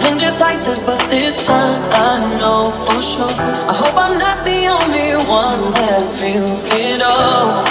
Been 0.00 0.16
decisive, 0.18 0.84
but 0.84 0.98
this 1.08 1.46
time 1.46 1.82
I 2.10 2.18
know 2.40 2.66
for 2.66 3.00
sure. 3.00 3.36
I 3.70 3.74
hope 3.80 3.96
I'm 4.04 4.18
not 4.18 4.38
the 4.50 4.60
only 4.76 5.10
one 5.42 5.62
that 5.78 6.02
feels 6.18 6.64
it 6.66 7.00
all. 7.00 7.62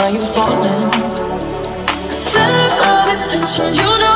Are 0.00 0.10
you 0.10 0.22
falling? 0.34 0.90
Center 2.32 2.90
of 2.98 3.06
attention, 3.14 3.74
you 3.74 3.90
know. 4.02 4.07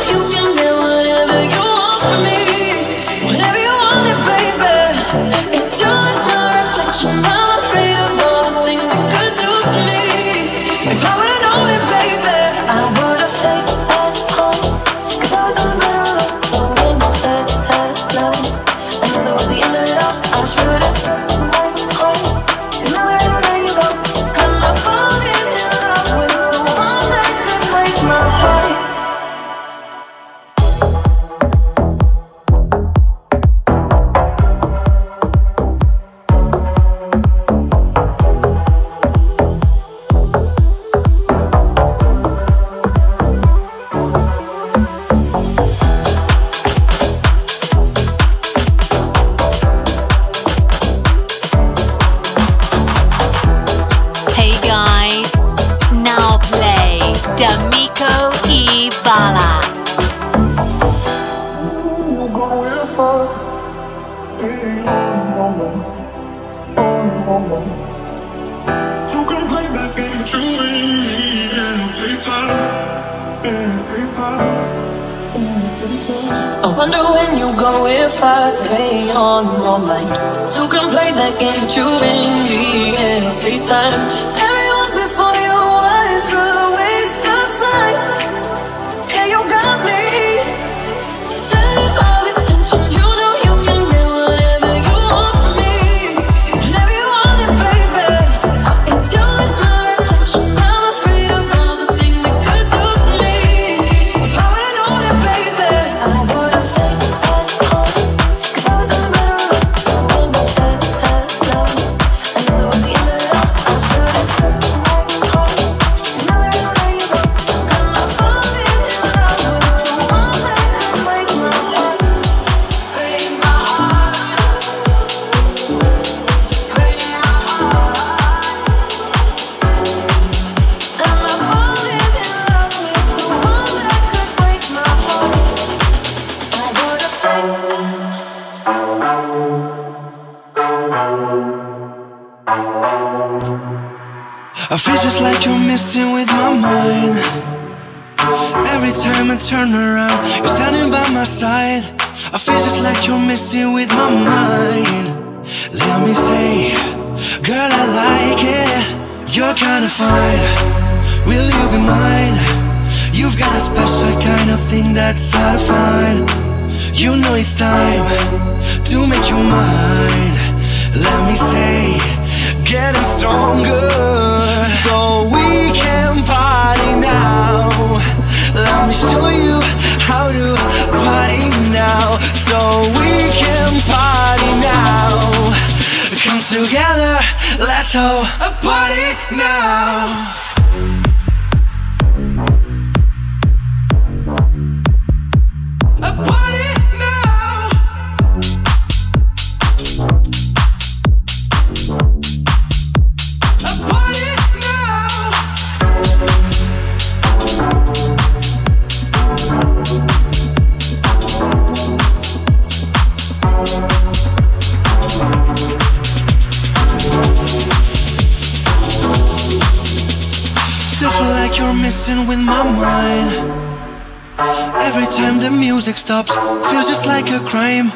the 225.43 225.51
music 225.51 225.97
stops, 225.97 226.33
feels 226.71 226.87
just 226.87 227.05
like 227.05 227.29
a 227.33 227.41
crime. 227.41 227.91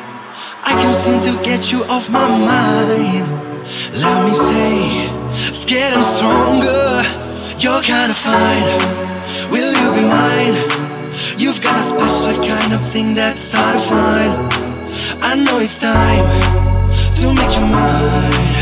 I 0.65 0.73
can 0.83 0.93
seem 0.93 1.21
to 1.29 1.33
get 1.45 1.71
you 1.71 1.85
off 1.85 2.11
my 2.11 2.27
mind. 2.27 3.27
Let 3.95 4.17
me 4.27 4.35
say, 4.35 5.07
it's 5.47 5.65
getting 5.65 6.03
stronger. 6.03 7.05
You're 7.63 7.83
kinda 7.83 8.15
fine. 8.15 8.67
Will 9.53 9.73
you 9.81 9.89
be 9.95 10.05
mine? 10.19 10.57
You've 11.39 11.63
got 11.63 11.77
a 11.79 11.85
special 11.85 12.35
kind 12.53 12.73
of 12.73 12.83
thing 12.93 13.15
that's 13.15 13.53
hard 13.53 13.75
to 13.79 13.83
find. 13.95 14.33
I 15.23 15.37
know 15.37 15.59
it's 15.61 15.79
time 15.79 16.27
to 17.19 17.27
make 17.33 17.53
you 17.59 17.67
mine. 17.79 18.57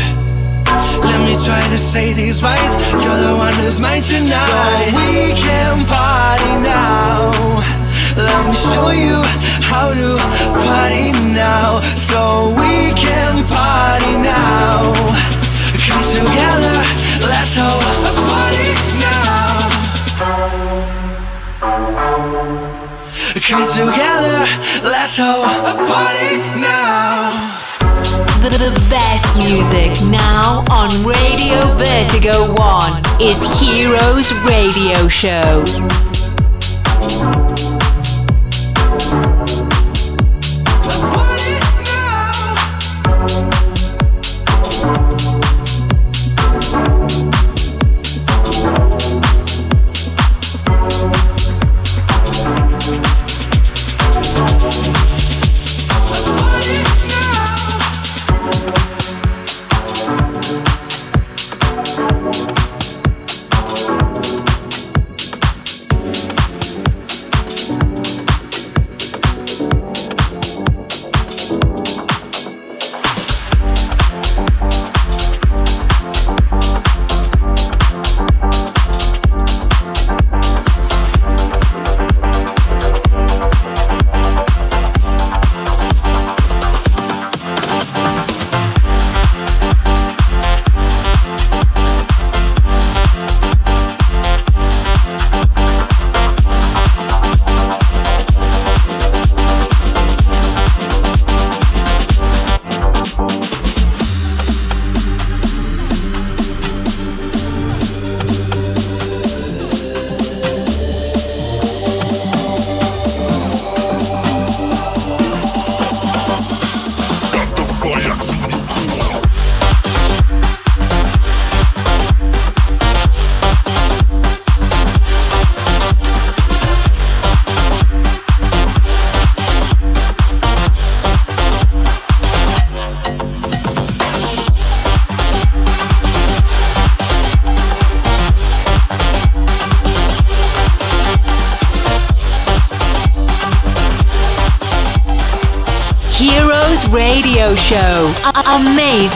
Let 1.09 1.19
me 1.27 1.33
try 1.43 1.63
to 1.73 1.79
say 1.79 2.13
this 2.13 2.43
right. 2.43 2.71
You're 3.01 3.21
the 3.27 3.35
one 3.45 3.55
who's 3.61 3.79
mine 3.79 4.03
tonight. 4.03 4.91
So 4.91 4.99
we 5.09 5.33
can 5.41 5.85
party 5.87 6.53
now. 6.61 7.74
Let 8.15 8.47
me 8.47 8.55
show 8.55 8.91
you 8.91 9.21
how 9.67 9.93
to 9.93 10.17
party 10.63 11.11
now 11.35 11.81
So 11.97 12.49
we 12.55 12.93
can 12.95 13.43
party 13.45 14.15
now. 14.23 14.93
Come 15.87 16.03
together, 16.05 16.77
let's 17.27 17.55
hold 17.59 17.83
a 17.83 18.13
party 18.31 18.71
now. 19.03 19.69
Come 23.47 23.67
together, 23.67 24.47
let's 24.83 25.17
hold 25.17 25.67
a 25.67 25.75
party 25.85 26.37
now. 26.61 27.55
The 28.41 28.87
best 28.89 29.37
music 29.37 29.91
now 30.09 30.63
on 30.71 30.89
Radio 31.03 31.75
Vertigo 31.75 32.53
1 32.55 33.21
is 33.21 33.43
Heroes 33.59 34.33
Radio 34.45 35.07
Show. 35.09 35.63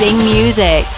Amazing 0.02 0.18
music. 0.24 0.89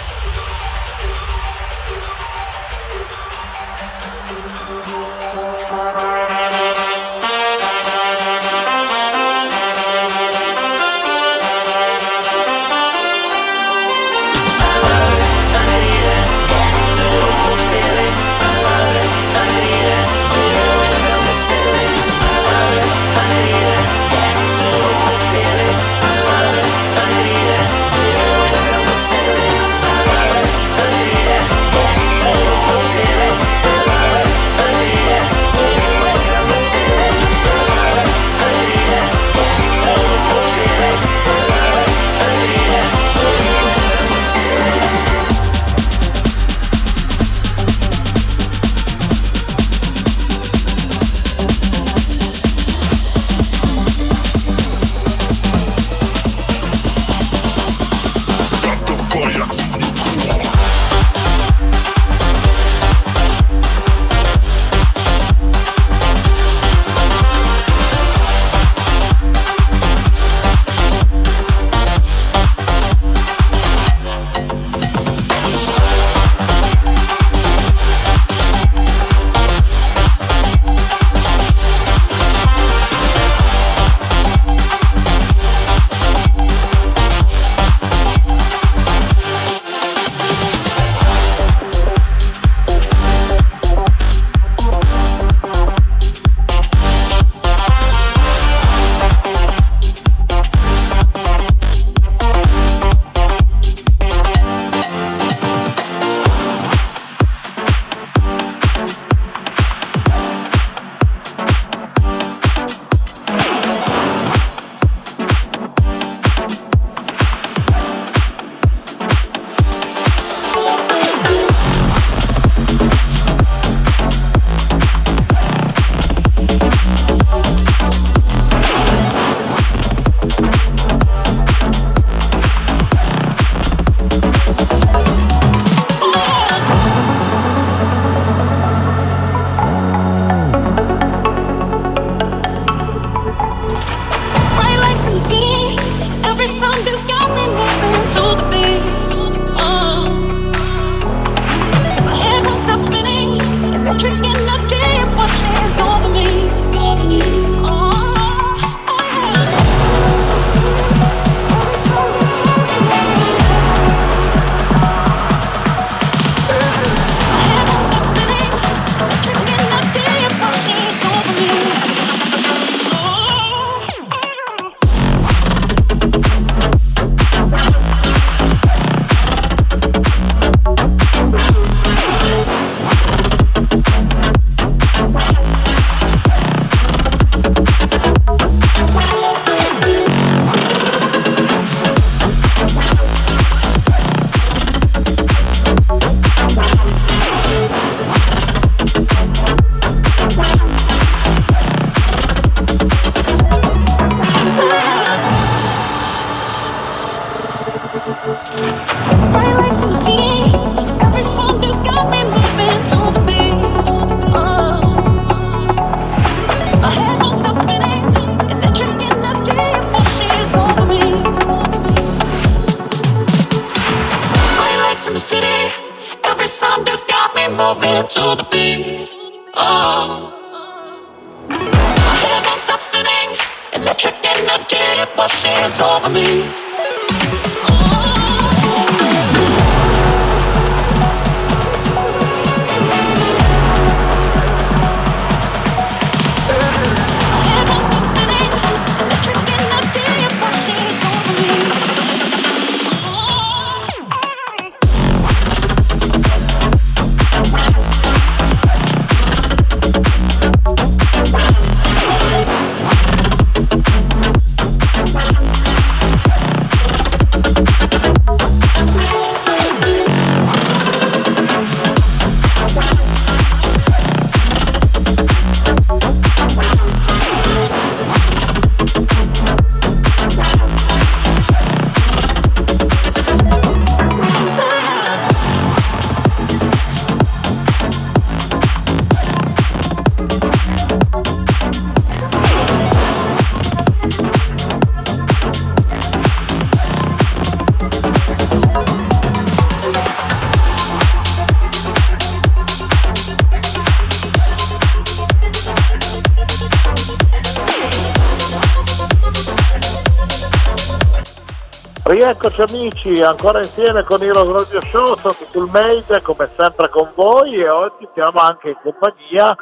Rieccoci 312.22 312.62
amici, 312.62 313.20
ancora 313.20 313.58
insieme 313.58 314.04
con 314.04 314.22
Heroes 314.22 314.48
Radio 314.48 314.80
Show, 314.92 315.16
sono 315.16 315.34
sul 315.50 315.68
Made 315.72 316.22
come 316.22 316.48
sempre 316.56 316.88
con 316.88 317.10
voi 317.16 317.56
e 317.56 317.68
oggi 317.68 318.06
siamo 318.14 318.38
anche 318.38 318.68
in 318.68 318.76
compagnia 318.80 319.56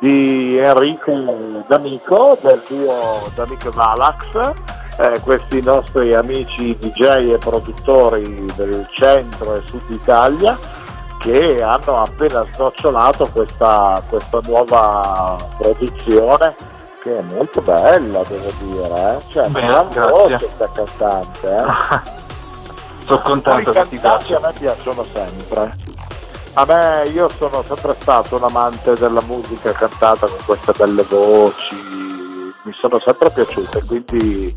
di 0.00 0.56
Enrico 0.56 1.12
D'Amico 1.66 2.38
del 2.40 2.62
duo 2.66 3.30
D'Amico 3.34 3.70
Valax, 3.72 4.52
eh, 4.96 5.20
questi 5.20 5.60
nostri 5.60 6.14
amici 6.14 6.74
DJ 6.78 7.34
e 7.34 7.36
produttori 7.36 8.46
del 8.56 8.88
centro 8.92 9.56
e 9.56 9.62
sud 9.66 9.90
Italia 9.90 10.58
che 11.18 11.62
hanno 11.62 12.00
appena 12.00 12.42
snocciolato 12.54 13.28
questa, 13.30 14.02
questa 14.08 14.40
nuova 14.44 15.36
produzione 15.58 16.77
che 17.02 17.18
è 17.18 17.22
molto 17.22 17.60
bella 17.60 18.22
devo 18.24 18.52
dire, 18.60 19.16
eh? 19.16 19.30
cioè 19.30 19.50
gran 19.50 19.88
grazie. 19.88 20.10
voce 20.10 20.36
questa 20.36 20.70
cantante. 20.72 21.56
Eh? 21.56 22.26
Sono 23.06 23.20
contento 23.22 23.70
che 23.70 23.88
ti 23.88 23.96
cantanti 23.98 24.34
a 24.34 24.40
me 24.40 24.52
piacciono 24.52 25.04
sempre. 25.14 25.74
A 26.54 26.64
me, 26.66 27.08
io 27.10 27.28
sono 27.38 27.62
sempre 27.62 27.94
stato 28.00 28.36
un 28.36 28.42
amante 28.42 28.94
della 28.94 29.22
musica 29.22 29.70
cantata 29.72 30.26
con 30.26 30.38
queste 30.44 30.72
belle 30.76 31.04
voci, 31.04 31.76
mi 32.64 32.72
sono 32.80 33.00
sempre 33.04 33.30
piaciute, 33.30 33.84
quindi 33.84 34.52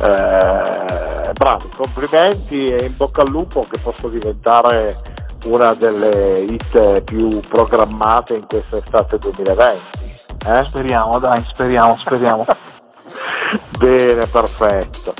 eh, 0.00 1.32
bravi, 1.32 1.68
complimenti 1.76 2.64
e 2.64 2.86
in 2.86 2.96
bocca 2.96 3.20
al 3.20 3.28
lupo 3.28 3.66
che 3.70 3.78
posso 3.78 4.08
diventare 4.08 4.96
una 5.44 5.74
delle 5.74 6.40
hit 6.40 7.02
più 7.02 7.40
programmate 7.40 8.36
in 8.36 8.46
questa 8.46 8.78
estate 8.78 9.18
2020. 9.18 10.05
Eh? 10.44 10.64
Speriamo, 10.64 11.18
dai, 11.18 11.42
speriamo, 11.44 11.96
speriamo. 11.96 12.46
Bene, 13.78 14.26
perfetto. 14.26 15.14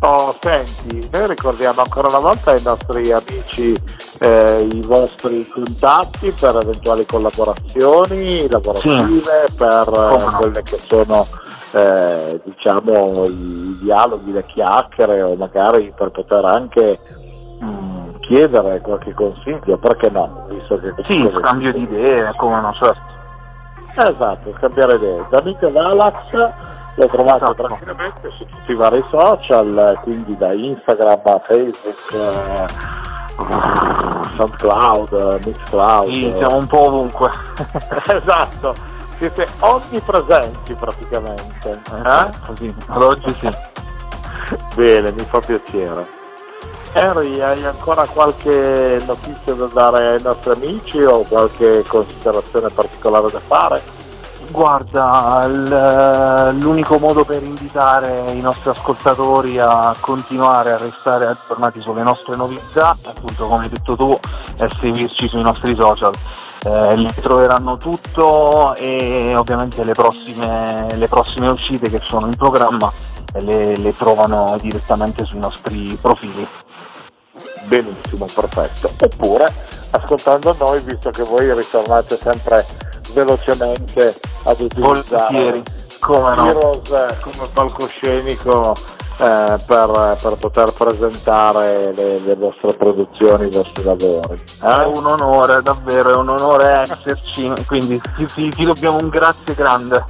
Oh, 0.00 0.36
senti, 0.40 1.08
noi 1.10 1.26
ricordiamo 1.26 1.80
ancora 1.80 2.08
una 2.08 2.18
volta 2.18 2.50
ai 2.50 2.62
nostri 2.62 3.10
amici 3.12 3.74
eh, 4.20 4.68
i 4.70 4.82
vostri 4.82 5.48
contatti 5.48 6.30
per 6.38 6.56
eventuali 6.56 7.06
collaborazioni 7.06 8.48
lavorative, 8.48 9.46
per 9.56 9.88
eh, 9.88 10.36
quelle 10.38 10.62
che 10.62 10.76
sono 10.76 11.26
eh, 11.72 12.40
diciamo 12.44 13.24
i 13.26 13.78
dialoghi, 13.80 14.32
le 14.32 14.44
chiacchiere 14.46 15.22
o 15.22 15.34
magari 15.34 15.92
per 15.96 16.10
poter 16.10 16.44
anche 16.44 16.98
mm, 17.62 18.16
chiedere 18.20 18.80
qualche 18.82 19.14
consiglio, 19.14 19.78
perché 19.78 20.10
no? 20.10 20.46
Visto 20.48 20.78
che 20.78 20.92
Sì, 21.06 21.30
scambio 21.38 21.72
di 21.72 21.82
idee, 21.82 22.32
come 22.36 22.60
no, 22.60 22.72
certo. 22.74 23.14
Esatto, 23.96 24.54
scambiare 24.58 24.94
idee. 24.96 25.26
D'Amico 25.30 25.70
Valax 25.72 26.14
lo 26.94 27.06
trovate 27.08 27.36
Esatto. 27.44 27.54
tranquillamente 27.64 28.30
su 28.36 28.44
tutti 28.46 28.72
i 28.72 28.74
vari 28.74 29.04
social, 29.10 29.98
quindi 30.02 30.36
da 30.36 30.52
Instagram 30.52 31.20
a 31.24 31.40
Facebook, 31.46 32.12
eh, 32.12 32.66
SoundCloud, 34.36 35.40
Mixcloud. 35.44 36.12
Sì, 36.12 36.34
siamo 36.36 36.56
un 36.56 36.66
po' 36.66 36.86
ovunque. 36.86 37.30
esatto, 38.08 38.74
siete 39.18 39.46
onnipresenti 39.60 40.74
praticamente. 40.74 41.70
eh? 42.04 42.30
Così, 42.46 42.74
ad 42.88 43.02
oggi 43.02 43.34
sì. 43.38 43.48
Bene, 44.74 45.10
mi 45.12 45.24
fa 45.24 45.38
piacere. 45.40 46.06
Henry, 46.96 47.42
hai 47.42 47.62
ancora 47.62 48.06
qualche 48.06 49.02
notizia 49.06 49.52
da 49.52 49.66
dare 49.66 50.14
ai 50.14 50.22
nostri 50.22 50.52
amici 50.52 51.02
o 51.02 51.24
qualche 51.24 51.84
considerazione 51.86 52.70
particolare 52.70 53.30
da 53.30 53.40
fare? 53.46 53.82
Guarda, 54.50 55.46
l- 55.46 56.58
l'unico 56.58 56.96
modo 56.98 57.24
per 57.24 57.42
invitare 57.42 58.30
i 58.32 58.40
nostri 58.40 58.70
ascoltatori 58.70 59.58
a 59.58 59.94
continuare 60.00 60.72
a 60.72 60.78
restare 60.78 61.26
aggiornati 61.26 61.82
sulle 61.82 62.02
nostre 62.02 62.34
novità, 62.34 62.96
appunto 63.04 63.46
come 63.46 63.64
hai 63.64 63.68
detto 63.68 63.94
tu, 63.94 64.18
è 64.56 64.66
seguirci 64.80 65.28
sui 65.28 65.42
nostri 65.42 65.76
social. 65.76 66.14
Eh, 66.62 66.96
lì 66.96 67.12
troveranno 67.20 67.76
tutto 67.76 68.74
e 68.74 69.34
ovviamente 69.36 69.84
le 69.84 69.92
prossime, 69.92 70.86
le 70.94 71.08
prossime 71.08 71.50
uscite 71.50 71.90
che 71.90 72.00
sono 72.02 72.26
in 72.26 72.36
programma 72.36 72.90
eh, 73.34 73.40
le, 73.42 73.76
le 73.76 73.94
trovano 73.96 74.56
direttamente 74.60 75.26
sui 75.26 75.38
nostri 75.38 75.98
profili. 76.00 76.48
Benissimo, 77.66 78.26
perfetto. 78.32 78.90
Oppure 79.00 79.52
ascoltando 79.90 80.54
noi, 80.58 80.80
visto 80.80 81.10
che 81.10 81.22
voi 81.22 81.52
ritornate 81.54 82.16
sempre 82.16 82.64
velocemente 83.12 84.14
ad 84.44 84.60
utilizzare 84.60 85.62
come 86.00 86.34
no. 86.34 86.48
Heroes 86.48 86.90
eh, 86.90 87.16
come 87.20 87.48
palcoscenico 87.52 88.74
eh, 89.18 89.58
per, 89.66 90.16
per 90.20 90.36
poter 90.38 90.72
presentare 90.72 91.92
le, 91.94 92.18
le 92.20 92.34
vostre 92.34 92.74
produzioni, 92.76 93.46
i 93.46 93.50
vostri 93.50 93.82
lavori. 93.82 94.42
È 94.60 94.66
eh? 94.66 94.84
un 94.84 95.06
onore, 95.06 95.62
davvero, 95.62 96.12
è 96.12 96.16
un 96.16 96.28
onore 96.28 96.86
esserci, 96.88 97.50
quindi 97.66 98.00
ti- 98.34 98.50
ti 98.50 98.64
dobbiamo 98.64 98.98
un 98.98 99.08
grazie 99.08 99.54
grande. 99.54 100.04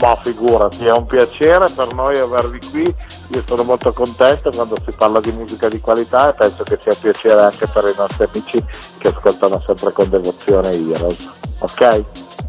Ma 0.00 0.14
figurati, 0.16 0.84
è 0.84 0.92
un 0.92 1.06
piacere 1.06 1.70
per 1.74 1.94
noi 1.94 2.18
avervi 2.18 2.58
qui. 2.70 2.94
Io 3.28 3.42
sono 3.46 3.64
molto 3.64 3.92
contento 3.92 4.50
quando 4.50 4.76
si 4.84 4.94
parla 4.96 5.20
di 5.20 5.32
musica 5.32 5.68
di 5.68 5.80
qualità 5.80 6.30
e 6.30 6.34
penso 6.34 6.62
che 6.62 6.78
sia 6.80 6.94
piacere 6.94 7.40
anche 7.42 7.66
per 7.66 7.84
i 7.84 7.94
nostri 7.96 8.28
amici 8.32 8.64
che 8.98 9.08
ascoltano 9.08 9.62
sempre 9.66 9.92
con 9.92 10.08
devozione 10.08 10.70
Heroes. 10.70 11.30
Ok? 11.58 12.02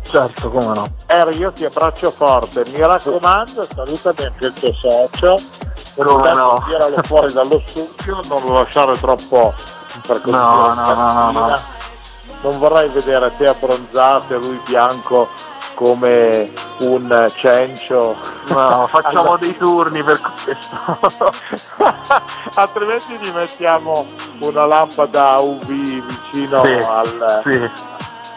Certo, 0.04 0.50
come 0.50 0.74
no. 0.74 0.88
Eri, 1.08 1.38
io 1.38 1.52
ti 1.52 1.66
abbraccio 1.66 2.12
forte, 2.12 2.64
mi 2.72 2.80
raccomando, 2.80 3.68
salutami 3.74 4.24
anche 4.24 4.46
il 4.46 4.54
tuo 4.54 4.74
socio. 4.74 5.36
Come 5.96 6.34
no. 6.34 6.64
tiralo 6.68 7.02
fuori 7.04 7.34
dallo 7.34 7.62
studio, 7.66 8.20
non 8.30 8.44
lo 8.46 8.54
lasciare 8.54 8.98
troppo 9.00 9.54
per 10.06 10.22
così 10.22 10.36
No, 10.36 10.74
no, 10.74 10.94
no, 10.94 11.12
no, 11.12 11.32
no. 11.32 11.60
Non 12.42 12.60
vorrei 12.60 12.88
vedere 12.90 13.32
te 13.36 13.48
abbronzato 13.48 14.36
e 14.36 14.38
lui 14.38 14.62
bianco 14.66 15.28
come 15.78 16.52
un 16.80 17.32
cencio. 17.36 18.16
No, 18.48 18.88
facciamo 18.90 19.20
Allora- 19.20 19.38
dei 19.38 19.56
turni 19.58 20.02
per 20.04 20.20
questo. 20.20 21.32
altrimenti 22.56 23.16
gli 23.22 23.30
mettiamo 23.32 24.08
una 24.40 24.66
lampada 24.66 25.36
UV 25.40 25.68
vicino 25.68 26.64
Sì, 26.66 26.72
al, 26.84 27.42
sì. 27.44 27.70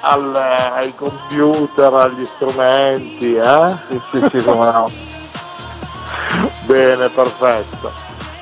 al- 0.02 0.34
ai 0.74 0.94
computer, 0.94 1.94
agli 1.94 2.26
strumenti, 2.26 3.34
eh? 3.36 3.76
Sì, 3.88 4.00
sì, 4.12 4.28
sì, 4.38 4.44
come 4.44 4.70
no. 4.70 4.90
Bene, 6.66 7.08
perfetto. 7.08 7.90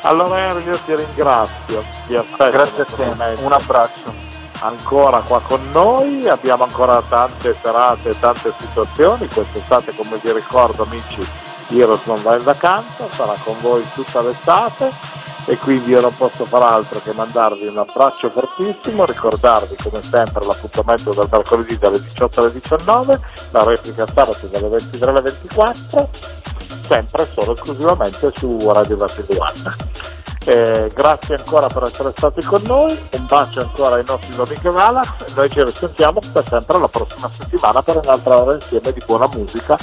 Allora 0.02 0.38
Henry, 0.40 0.64
io 0.64 0.78
ti 0.84 0.94
ringrazio, 0.96 1.84
ti 2.08 2.16
aspetto 2.16 2.50
Grazie 2.50 2.82
a 2.82 2.84
te, 2.84 3.42
un 3.42 3.52
abbraccio. 3.52 4.26
Ancora 4.60 5.20
qua 5.20 5.40
con 5.40 5.60
noi, 5.72 6.28
abbiamo 6.28 6.64
ancora 6.64 7.02
tante 7.08 7.56
serate 7.60 8.10
e 8.10 8.18
tante 8.18 8.52
situazioni, 8.58 9.28
quest'estate 9.28 9.94
come 9.94 10.18
vi 10.20 10.32
ricordo 10.32 10.82
amici 10.84 11.46
Heroes 11.70 12.04
non 12.04 12.22
va 12.22 12.36
in 12.36 12.42
vacanza, 12.42 13.06
sarà 13.10 13.34
con 13.44 13.56
voi 13.60 13.84
tutta 13.94 14.22
l'estate. 14.22 15.26
E 15.46 15.56
quindi 15.56 15.92
io 15.92 16.02
non 16.02 16.14
posso 16.14 16.44
far 16.44 16.62
altro 16.62 17.00
che 17.02 17.14
mandarvi 17.14 17.66
un 17.68 17.78
abbraccio 17.78 18.28
fortissimo, 18.28 19.06
ricordarvi 19.06 19.76
come 19.82 20.02
sempre 20.02 20.44
l'appuntamento 20.44 21.14
del 21.14 21.26
mercoledì 21.30 21.78
dalle 21.78 22.02
18 22.02 22.40
alle 22.40 22.52
19, 22.52 23.20
la 23.52 23.62
replica 23.64 24.06
sabato 24.06 24.46
dalle 24.48 24.68
23 24.68 25.08
alle 25.08 25.22
24, 25.22 26.10
sempre 26.86 27.26
solo 27.32 27.54
esclusivamente 27.54 28.30
su 28.36 28.58
Radio 28.70 28.98
One. 28.98 30.17
Eh, 30.48 30.90
grazie 30.94 31.34
ancora 31.34 31.66
per 31.66 31.82
essere 31.82 32.10
stati 32.16 32.42
con 32.42 32.62
noi, 32.62 32.98
un 33.12 33.26
bacio 33.26 33.60
ancora 33.60 33.96
ai 33.96 34.04
nostri 34.06 34.34
amici 34.34 34.66
Valax 34.66 35.34
noi 35.34 35.50
ci 35.50 35.62
risentiamo 35.62 36.20
come 36.32 36.44
sempre 36.48 36.78
la 36.78 36.88
prossima 36.88 37.30
settimana 37.30 37.82
per 37.82 37.96
un'altra 37.96 38.40
ora 38.40 38.54
insieme 38.54 38.90
di 38.94 39.02
buona 39.04 39.28
musica 39.34 39.76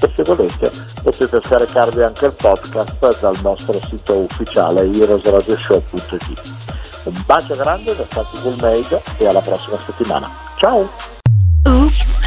e 0.00 0.12
se 0.14 0.22
volete 0.22 0.70
potete 1.02 1.40
scaricarvi 1.44 2.02
anche 2.04 2.26
il 2.26 2.34
podcast 2.34 3.18
dal 3.18 3.36
nostro 3.42 3.80
sito 3.88 4.18
ufficiale 4.18 4.82
heroesradioshow.it 4.82 6.40
Un 7.02 7.22
bacio 7.26 7.56
grande 7.56 7.96
da 7.96 8.04
Santi 8.04 8.40
Gulmade 8.42 9.02
e 9.18 9.26
alla 9.26 9.40
prossima 9.40 9.76
settimana. 9.76 10.30
Ciao! 10.56 11.21